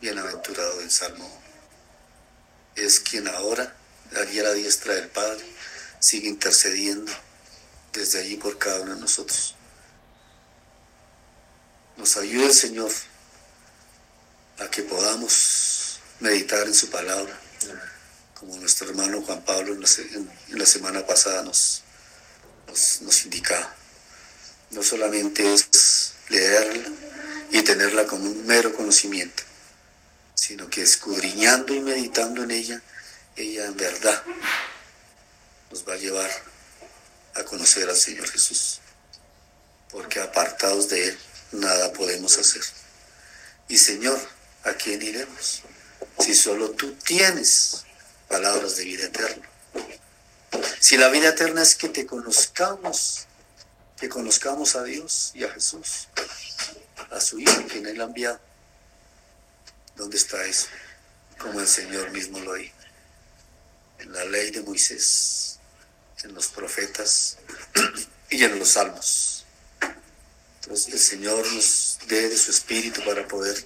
[0.00, 1.30] bienaventurado en Salmo.
[2.74, 3.74] Es quien ahora,
[4.20, 5.44] allí a la diestra del Padre,
[5.98, 7.12] sigue intercediendo
[7.92, 9.54] desde allí por cada uno de nosotros.
[11.96, 12.90] Nos ayude el Señor
[14.58, 17.38] a que podamos meditar en su palabra,
[18.34, 21.82] como nuestro hermano Juan Pablo en la, semana pasada nos,
[22.66, 23.74] nos, indicaba.
[24.70, 26.88] No solamente es leerla
[27.50, 29.42] y tenerla como un mero conocimiento,
[30.34, 32.82] sino que escudriñando y meditando en ella,
[33.36, 34.22] ella en verdad
[35.70, 36.30] nos va a llevar
[37.34, 38.80] a conocer al Señor Jesús,
[39.90, 41.18] porque apartados de Él
[41.52, 42.62] nada podemos hacer.
[43.68, 44.18] Y Señor,
[44.66, 45.62] ¿a quién iremos?
[46.18, 47.84] Si solo tú tienes
[48.28, 49.48] palabras de vida eterna.
[50.80, 53.26] Si la vida eterna es que te conozcamos,
[53.98, 56.08] que conozcamos a Dios y a Jesús,
[57.10, 58.40] a su Hijo, quien Él ha enviado.
[59.96, 60.66] ¿Dónde está eso?
[61.38, 62.74] Como el Señor mismo lo dijo.
[63.98, 65.58] En la ley de Moisés,
[66.24, 67.38] en los profetas
[68.30, 69.44] y en los salmos.
[70.60, 73.64] Entonces el Señor nos dé de su espíritu para poder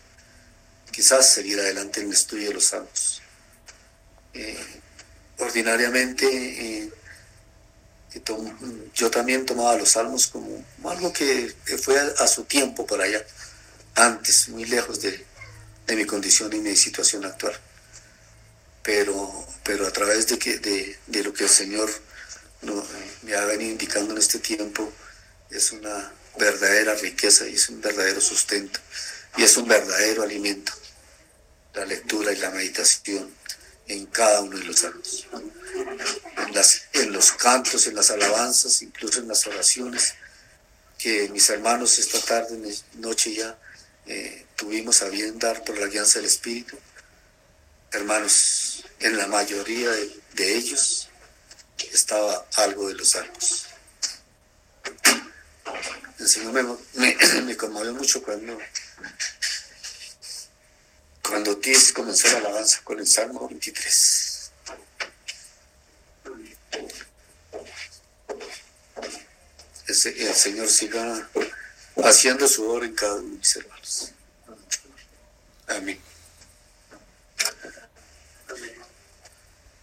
[1.00, 3.22] quizás seguir adelante en el estudio de los salmos.
[4.34, 4.82] Eh,
[5.38, 6.90] ordinariamente, eh,
[8.92, 13.24] yo también tomaba los salmos como algo que fue a, su tiempo por allá,
[13.94, 15.24] antes, muy lejos de,
[15.96, 17.58] mi condición y mi situación actual.
[18.82, 21.90] Pero, pero a través de, lo que el Señor
[23.22, 24.92] me ha venido indicando en este tiempo
[25.48, 28.80] es una verdadera riqueza y es un verdadero sustento
[29.36, 30.72] y es un verdadero alimento,
[31.74, 33.32] la lectura y la meditación
[33.86, 35.26] en cada uno de los salmos,
[36.36, 40.14] en, las, en los cantos, en las alabanzas, incluso en las oraciones
[40.98, 42.58] que mis hermanos esta tarde,
[42.94, 43.58] noche ya,
[44.06, 46.78] eh, tuvimos a bien dar por la alianza del Espíritu.
[47.92, 51.08] Hermanos, en la mayoría de, ellos
[51.92, 53.66] estaba algo de los salmos.
[56.18, 58.58] El Señor me, me, conmovió mucho cuando,
[61.30, 64.36] cuando Tis comenzó la alabanza con el Salmo 23.
[69.86, 71.28] el Señor siga
[72.04, 74.12] haciendo su obra en cada uno de mis hermanos.
[75.68, 76.09] Amén.